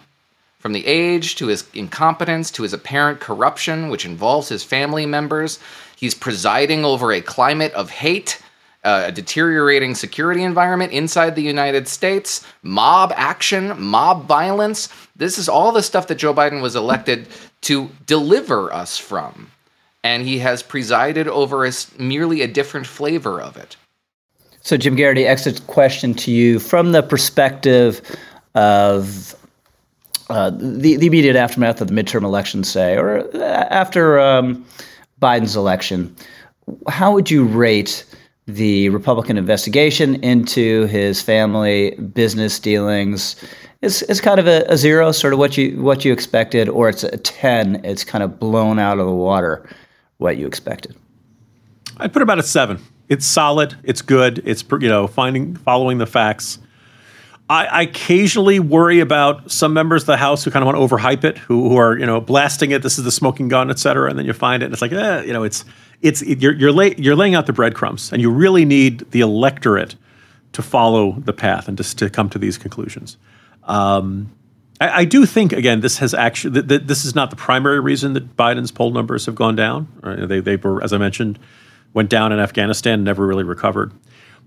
[0.59, 5.59] From the age to his incompetence to his apparent corruption, which involves his family members,
[5.95, 8.41] he's presiding over a climate of hate
[8.83, 14.89] uh, a deteriorating security environment inside the United States, mob action, mob violence.
[15.15, 17.27] This is all the stuff that Joe Biden was elected
[17.61, 19.49] to deliver us from.
[20.03, 23.77] And he has presided over a, merely a different flavor of it.
[24.61, 28.01] So, Jim Geraghty, exit question to you from the perspective
[28.55, 29.35] of
[30.29, 34.65] uh, the, the immediate aftermath of the midterm elections, say, or uh, after um,
[35.21, 36.15] Biden's election.
[36.87, 38.05] How would you rate
[38.45, 43.35] the Republican investigation into his family business dealings
[43.81, 46.89] is, is kind of a, a, zero, sort of what you what you expected, or
[46.89, 47.83] it's a ten.
[47.85, 49.67] It's kind of blown out of the water
[50.17, 50.95] what you expected.
[51.97, 52.79] I'd put about a seven.
[53.09, 53.75] It's solid.
[53.83, 54.41] It's good.
[54.45, 56.59] It's you know finding following the facts.
[57.49, 60.95] I, I occasionally worry about some members of the House who kind of want to
[60.95, 62.81] overhype it, who, who are you know blasting it.
[62.81, 64.93] This is the smoking gun, et cetera, and then you find it, and it's like,
[64.93, 65.65] eh, you know, it's
[66.03, 69.21] it's it, you're you're, lay, you're laying out the breadcrumbs, and you really need the
[69.21, 69.95] electorate
[70.51, 73.17] to follow the path and just to come to these conclusions.
[73.63, 74.31] Um,
[74.79, 77.79] I, I, do think again, this has actually th- th- this is not the primary
[77.79, 79.87] reason that Biden's poll numbers have gone down.
[80.03, 80.27] Right?
[80.27, 81.39] They they were, as I mentioned,
[81.93, 83.93] went down in Afghanistan, never really recovered.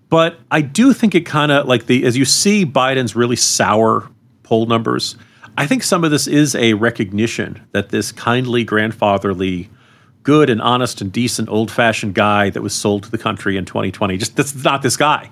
[0.08, 4.08] But I do think it kind of like the as you see Biden's really sour
[4.42, 5.16] poll numbers.
[5.58, 9.70] I think some of this is a recognition that this kindly, grandfatherly,
[10.26, 14.18] good and honest and decent, old-fashioned guy that was sold to the country in 2020
[14.18, 15.30] just that's not this guy,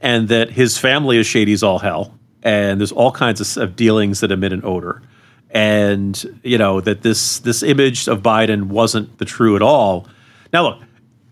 [0.00, 3.76] and that his family is shady as all hell, and there's all kinds of, of
[3.76, 5.02] dealings that emit an odor,
[5.50, 10.08] and you know that this this image of Biden wasn't the true at all.
[10.54, 10.80] Now look,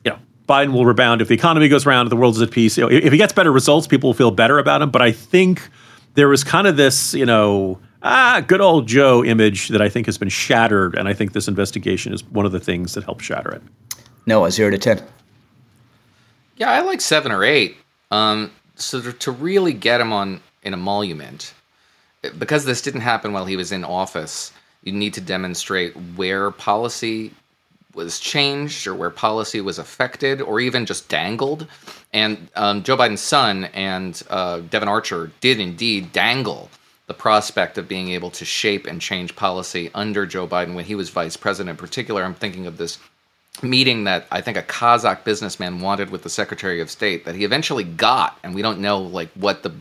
[0.05, 2.51] you know, Biden will rebound if the economy goes around, if the world is at
[2.51, 2.77] peace.
[2.77, 4.91] You know, if he gets better results, people will feel better about him.
[4.91, 5.67] But I think
[6.15, 10.07] there was kind of this, you know, ah, good old Joe image that I think
[10.07, 13.23] has been shattered, and I think this investigation is one of the things that helped
[13.23, 13.63] shatter it.
[14.27, 15.03] Noah, zero to ten.
[16.57, 17.77] Yeah, I like seven or eight.
[18.11, 21.55] Um, so to, to really get him on an emolument,
[22.39, 24.53] because this didn't happen while he was in office,
[24.85, 27.33] you need to demonstrate where policy
[27.95, 31.67] was changed or where policy was affected or even just dangled.
[32.13, 36.71] And um, Joe Biden's son and uh, Devon Archer did indeed dangle
[37.13, 40.95] the prospect of being able to shape and change policy under Joe Biden when he
[40.95, 41.73] was vice president.
[41.73, 42.99] In particular, I'm thinking of this
[43.63, 47.45] meeting that I think a Kazakh businessman wanted with the Secretary of State that he
[47.45, 49.75] eventually got, and we don't know like what the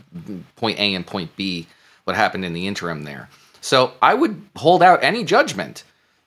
[0.56, 1.66] point A and point B,
[2.04, 3.30] what happened in the interim there.
[3.62, 5.84] So I would hold out any judgment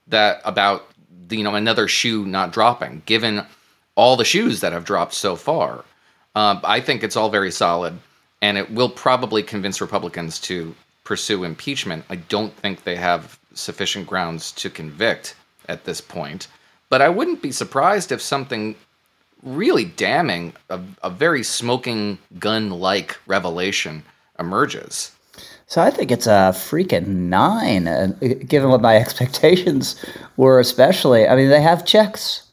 [0.08, 0.88] that about
[1.30, 3.46] you know another shoe not dropping, given
[3.94, 5.86] all the shoes that have dropped so far.
[6.34, 7.94] Uh, I think it's all very solid,
[8.42, 10.74] and it will probably convince Republicans to
[11.06, 12.04] pursue impeachment.
[12.10, 15.36] I don't think they have sufficient grounds to convict
[15.70, 16.50] at this point,
[16.90, 18.76] but I wouldn't be surprised if something
[19.44, 24.04] really damning, a, a very smoking gun like revelation
[24.40, 25.12] emerges.
[25.68, 28.08] So I think it's a freaking nine, uh,
[28.48, 30.04] given what my expectations
[30.38, 31.28] were, especially.
[31.28, 32.44] I mean, they have checks.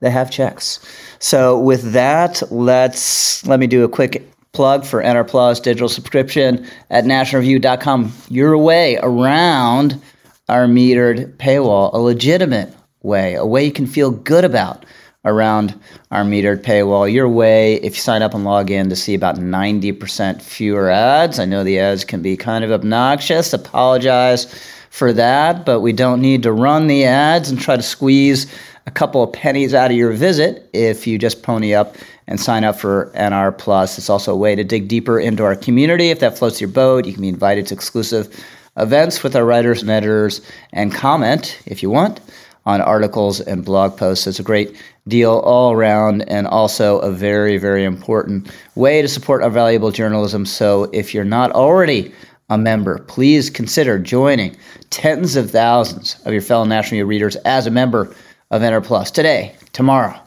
[0.00, 0.80] They have checks.
[1.18, 6.66] So with that, let's let me do a quick plug for NR Plus digital subscription
[6.88, 8.12] at nationalreview.com.
[8.30, 10.00] Your way around
[10.48, 14.86] our metered paywall, a legitimate way, a way you can feel good about
[15.26, 15.78] around
[16.10, 19.36] our metered paywall your way if you sign up and log in to see about
[19.36, 21.38] 90% fewer ads.
[21.38, 23.52] I know the ads can be kind of obnoxious.
[23.52, 24.46] Apologize
[24.88, 28.46] for that, but we don't need to run the ads and try to squeeze
[28.86, 31.96] a couple of pennies out of your visit if you just pony up
[32.28, 33.98] and sign up for NR Plus.
[33.98, 36.10] It's also a way to dig deeper into our community.
[36.10, 38.44] If that floats your boat, you can be invited to exclusive
[38.76, 40.40] events with our writers and editors
[40.72, 42.20] and comment if you want
[42.64, 44.26] on articles and blog posts.
[44.26, 44.76] It's a great
[45.08, 50.44] deal all around and also a very, very important way to support our valuable journalism.
[50.44, 52.12] So if you're not already
[52.50, 54.56] a member, please consider joining
[54.90, 58.14] tens of thousands of your fellow National Review readers as a member
[58.50, 60.18] of NR Plus today, tomorrow,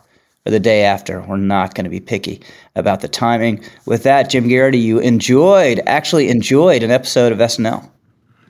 [0.45, 1.21] or the day after.
[1.21, 2.41] We're not going to be picky
[2.75, 3.63] about the timing.
[3.85, 7.89] With that, Jim Geraghty, you enjoyed, actually enjoyed an episode of SNL.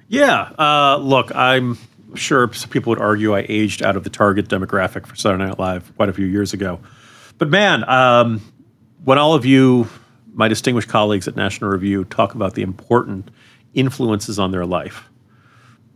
[0.08, 0.52] Yeah.
[0.58, 1.78] Uh, look, I'm
[2.16, 5.60] sure some people would argue I aged out of the target demographic for Saturday Night
[5.60, 6.80] Live quite a few years ago.
[7.38, 8.42] But man, um,
[9.04, 9.88] when all of you,
[10.34, 13.30] my distinguished colleagues at National Review, talk about the important
[13.74, 15.10] influences on their life,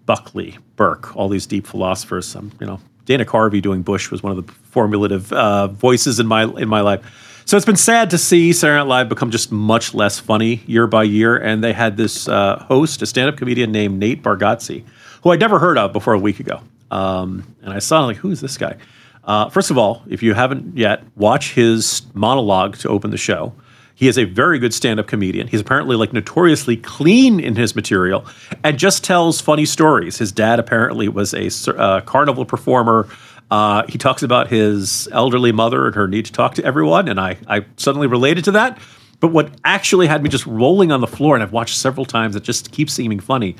[0.05, 4.37] Buckley, Burke, all these deep philosophers, um, you know, Dana Carvey doing Bush was one
[4.37, 7.01] of the formulative uh, voices in my in my life.
[7.45, 10.87] So it's been sad to see Saturday Night Live become just much less funny year
[10.87, 11.35] by year.
[11.35, 14.85] And they had this uh, host, a stand-up comedian named Nate Bargatze,
[15.23, 16.61] who I'd never heard of before a week ago.
[16.89, 18.77] Um, and I saw like, who is this guy?
[19.25, 23.53] Uh, first of all, if you haven't yet, watch his monologue to open the show.
[23.95, 25.47] He is a very good stand-up comedian.
[25.47, 28.25] He's apparently like notoriously clean in his material
[28.63, 30.17] and just tells funny stories.
[30.17, 33.07] His dad apparently was a uh, carnival performer.
[33.51, 37.19] Uh, he talks about his elderly mother and her need to talk to everyone, and
[37.19, 38.79] I, I suddenly related to that.
[39.19, 42.35] But what actually had me just rolling on the floor, and I've watched several times,
[42.35, 43.55] it just keeps seeming funny,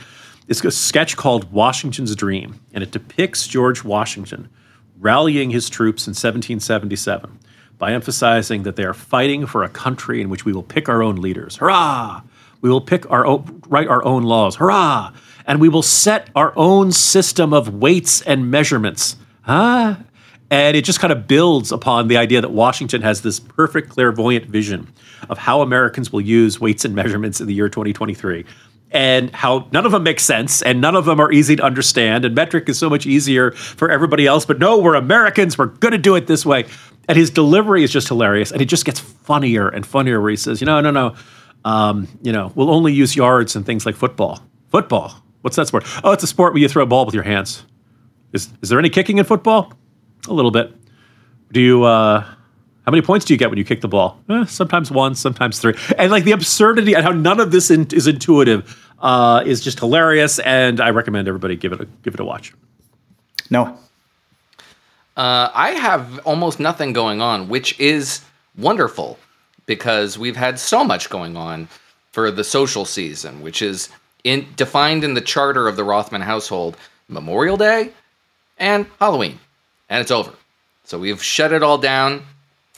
[0.48, 4.50] is a sketch called Washington's Dream, and it depicts George Washington
[5.00, 7.40] rallying his troops in 1777
[7.84, 11.04] by emphasizing that they are fighting for a country in which we will pick our
[11.04, 11.58] own leaders.
[11.58, 12.22] Hurrah!
[12.62, 14.56] We will pick our own, write our own laws.
[14.56, 15.12] Hurrah!
[15.46, 19.18] And we will set our own system of weights and measurements.
[19.42, 19.98] Huh?
[20.50, 24.46] And it just kind of builds upon the idea that Washington has this perfect clairvoyant
[24.46, 24.88] vision
[25.30, 28.46] of how Americans will use weights and measurements in the year 2023
[28.94, 32.24] and how none of them make sense and none of them are easy to understand.
[32.24, 34.46] And metric is so much easier for everybody else.
[34.46, 35.58] But no, we're Americans.
[35.58, 36.66] We're going to do it this way.
[37.08, 38.52] And his delivery is just hilarious.
[38.52, 41.16] And it just gets funnier and funnier where he says, you know, no, no,
[41.66, 44.42] um, you know, we'll only use yards and things like football.
[44.70, 45.14] Football?
[45.42, 45.86] What's that sport?
[46.04, 47.66] Oh, it's a sport where you throw a ball with your hands.
[48.32, 49.74] Is, is there any kicking in football?
[50.28, 50.74] A little bit.
[51.52, 54.20] Do you, uh, how many points do you get when you kick the ball?
[54.30, 55.74] Eh, sometimes one, sometimes three.
[55.98, 59.80] And like the absurdity and how none of this in, is intuitive uh, is just
[59.80, 60.40] hilarious.
[60.40, 62.54] And I recommend everybody give it a, give it a watch.
[63.50, 63.78] No.
[65.16, 68.22] Uh, I have almost nothing going on, which is
[68.58, 69.20] wonderful
[69.66, 71.68] because we've had so much going on
[72.12, 73.90] for the social season, which is
[74.24, 77.92] in, defined in the charter of the Rothman household Memorial Day
[78.58, 79.40] and Halloween.
[79.90, 80.32] And it's over.
[80.86, 82.24] So we've shut it all down.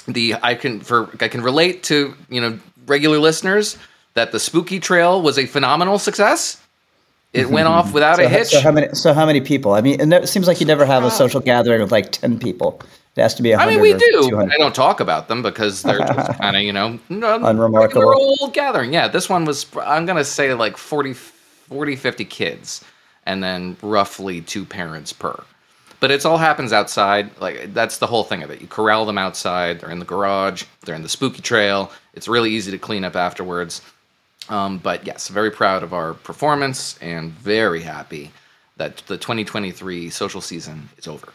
[0.07, 3.77] The I can for I can relate to, you know, regular listeners
[4.13, 6.61] that the spooky trail was a phenomenal success.
[7.35, 7.93] It mm-hmm, went off mm-hmm.
[7.93, 8.47] without So, a hitch.
[8.47, 8.87] so how many?
[8.93, 9.73] So how many people?
[9.73, 12.39] I mean, it seems like you never have a uh, social gathering of like ten
[12.39, 12.81] people.
[13.15, 13.53] It has to be.
[13.53, 14.29] I 100 mean, we or do.
[14.29, 14.53] 200.
[14.53, 18.01] I don't talk about them because they're just kind of, you know, uh, Unremarkable.
[18.01, 18.93] regular old gathering.
[18.93, 22.83] Yeah, this one was, I'm going to say like 40, 40, 50 kids,
[23.25, 25.41] and then roughly two parents per.
[26.01, 27.31] But it's all happens outside.
[27.39, 28.59] Like, that's the whole thing of it.
[28.59, 29.79] You corral them outside.
[29.79, 30.65] They're in the garage.
[30.81, 31.91] They're in the spooky trail.
[32.13, 33.81] It's really easy to clean up afterwards.
[34.49, 38.31] Um, but yes, very proud of our performance and very happy
[38.77, 41.33] that the 2023 social season is over.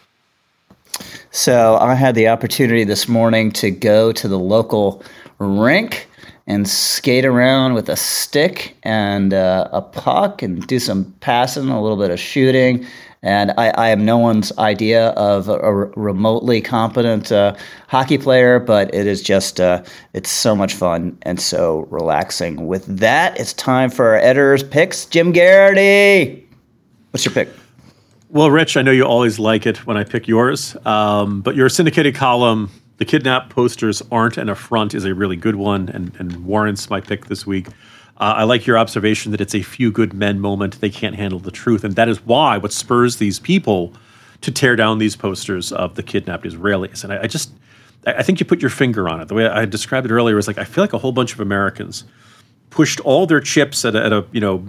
[1.30, 5.02] So I had the opportunity this morning to go to the local
[5.38, 6.08] rink
[6.46, 11.80] and skate around with a stick and uh, a puck and do some passing, a
[11.80, 12.86] little bit of shooting.
[13.22, 17.54] And I, I am no one's idea of a, a remotely competent uh,
[17.88, 19.82] hockey player, but it is just uh,
[20.14, 22.66] it's so much fun and so relaxing.
[22.66, 25.04] With that, it's time for our editor's picks.
[25.04, 26.48] Jim Geraghty,
[27.10, 27.50] what's your pick?
[28.30, 31.68] Well, Rich, I know you always like it when I pick yours, um, but your
[31.68, 36.44] syndicated column, The Kidnap Posters Aren't an Affront, is a really good one and, and
[36.46, 37.66] warrants my pick this week.
[38.20, 40.80] Uh, I like your observation that it's a few good men moment.
[40.80, 41.82] They can't handle the truth.
[41.82, 43.94] And that is why what spurs these people
[44.42, 47.02] to tear down these posters of the kidnapped Israelis.
[47.02, 47.50] And I, I just,
[48.06, 49.28] I think you put your finger on it.
[49.28, 51.40] The way I described it earlier was like, I feel like a whole bunch of
[51.40, 52.04] Americans
[52.70, 54.64] pushed all their chips at a, at a you know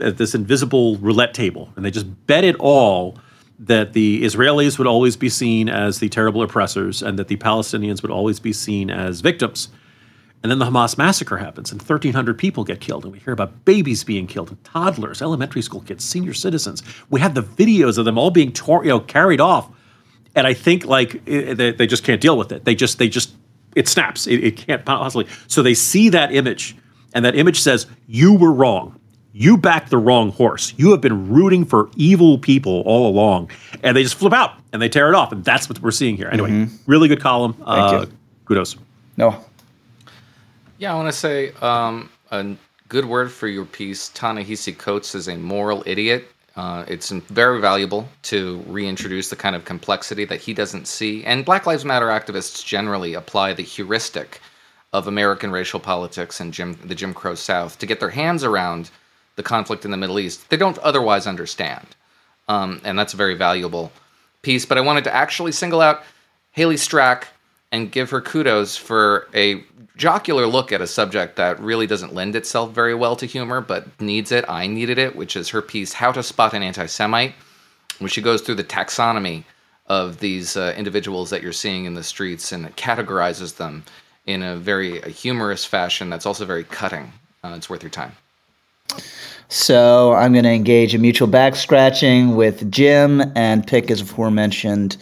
[0.00, 3.18] at this invisible roulette table, and they just bet it all
[3.58, 8.02] that the Israelis would always be seen as the terrible oppressors, and that the Palestinians
[8.02, 9.68] would always be seen as victims.
[10.42, 13.64] And then the Hamas massacre happens, and 1,300 people get killed, and we hear about
[13.64, 16.82] babies being killed, and toddlers, elementary school kids, senior citizens.
[17.10, 19.68] We have the videos of them all being tor- you know carried off,
[20.36, 22.64] and I think like they, they just can't deal with it.
[22.64, 23.32] They just they just
[23.74, 24.26] it snaps.
[24.28, 25.26] It, it can't possibly.
[25.48, 26.76] So they see that image,
[27.14, 28.94] and that image says, "You were wrong.
[29.32, 30.72] You backed the wrong horse.
[30.76, 33.50] You have been rooting for evil people all along."
[33.82, 36.16] And they just flip out and they tear it off, and that's what we're seeing
[36.16, 36.28] here.
[36.28, 37.56] Anyway, really good column.
[37.66, 38.12] uh, you.
[38.44, 38.76] Kudos.
[39.16, 39.44] No.
[40.78, 42.54] Yeah, I want to say um, a
[42.88, 44.10] good word for your piece.
[44.10, 46.28] Ta-Nehisi Coates is a moral idiot.
[46.54, 51.24] Uh, it's very valuable to reintroduce the kind of complexity that he doesn't see.
[51.24, 54.40] And Black Lives Matter activists generally apply the heuristic
[54.92, 58.90] of American racial politics and Jim, the Jim Crow South to get their hands around
[59.34, 60.48] the conflict in the Middle East.
[60.48, 61.88] They don't otherwise understand.
[62.46, 63.90] Um, and that's a very valuable
[64.42, 64.64] piece.
[64.64, 66.04] But I wanted to actually single out
[66.52, 67.24] Haley Strack
[67.72, 69.62] and give her kudos for a
[69.96, 73.86] jocular look at a subject that really doesn't lend itself very well to humor, but
[74.00, 74.44] needs it.
[74.48, 77.34] I needed it, which is her piece, How to Spot an Anti Semite,
[77.98, 79.44] where she goes through the taxonomy
[79.86, 83.82] of these uh, individuals that you're seeing in the streets and categorizes them
[84.26, 87.10] in a very uh, humorous fashion that's also very cutting.
[87.42, 88.12] Uh, it's worth your time.
[89.48, 94.98] So I'm going to engage in mutual back scratching with Jim and pick his aforementioned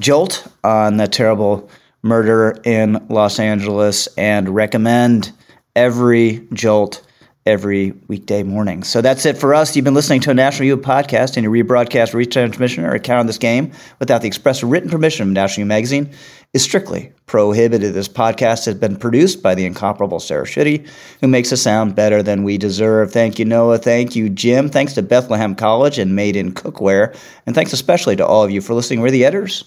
[0.00, 1.68] Jolt on the terrible
[2.04, 5.32] murder in Los Angeles and recommend
[5.74, 7.04] every Jolt
[7.46, 8.82] every weekday morning.
[8.82, 9.76] So that's it for us.
[9.76, 11.36] You've been listening to a National Review podcast.
[11.36, 15.64] Any rebroadcast, retransmission, or account of this game without the express written permission of National
[15.64, 16.10] Review Magazine
[16.54, 17.92] is strictly prohibited.
[17.92, 20.88] This podcast has been produced by the incomparable Sarah Schutte,
[21.20, 23.12] who makes us sound better than we deserve.
[23.12, 23.78] Thank you, Noah.
[23.78, 24.70] Thank you, Jim.
[24.70, 27.14] Thanks to Bethlehem College and Made in Cookware.
[27.44, 29.00] And thanks especially to all of you for listening.
[29.00, 29.64] We're the editors.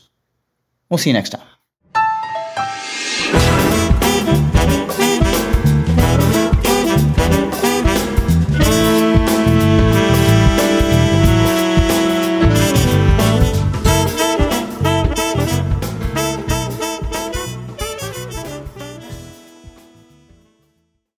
[0.89, 1.56] We'll see you next time.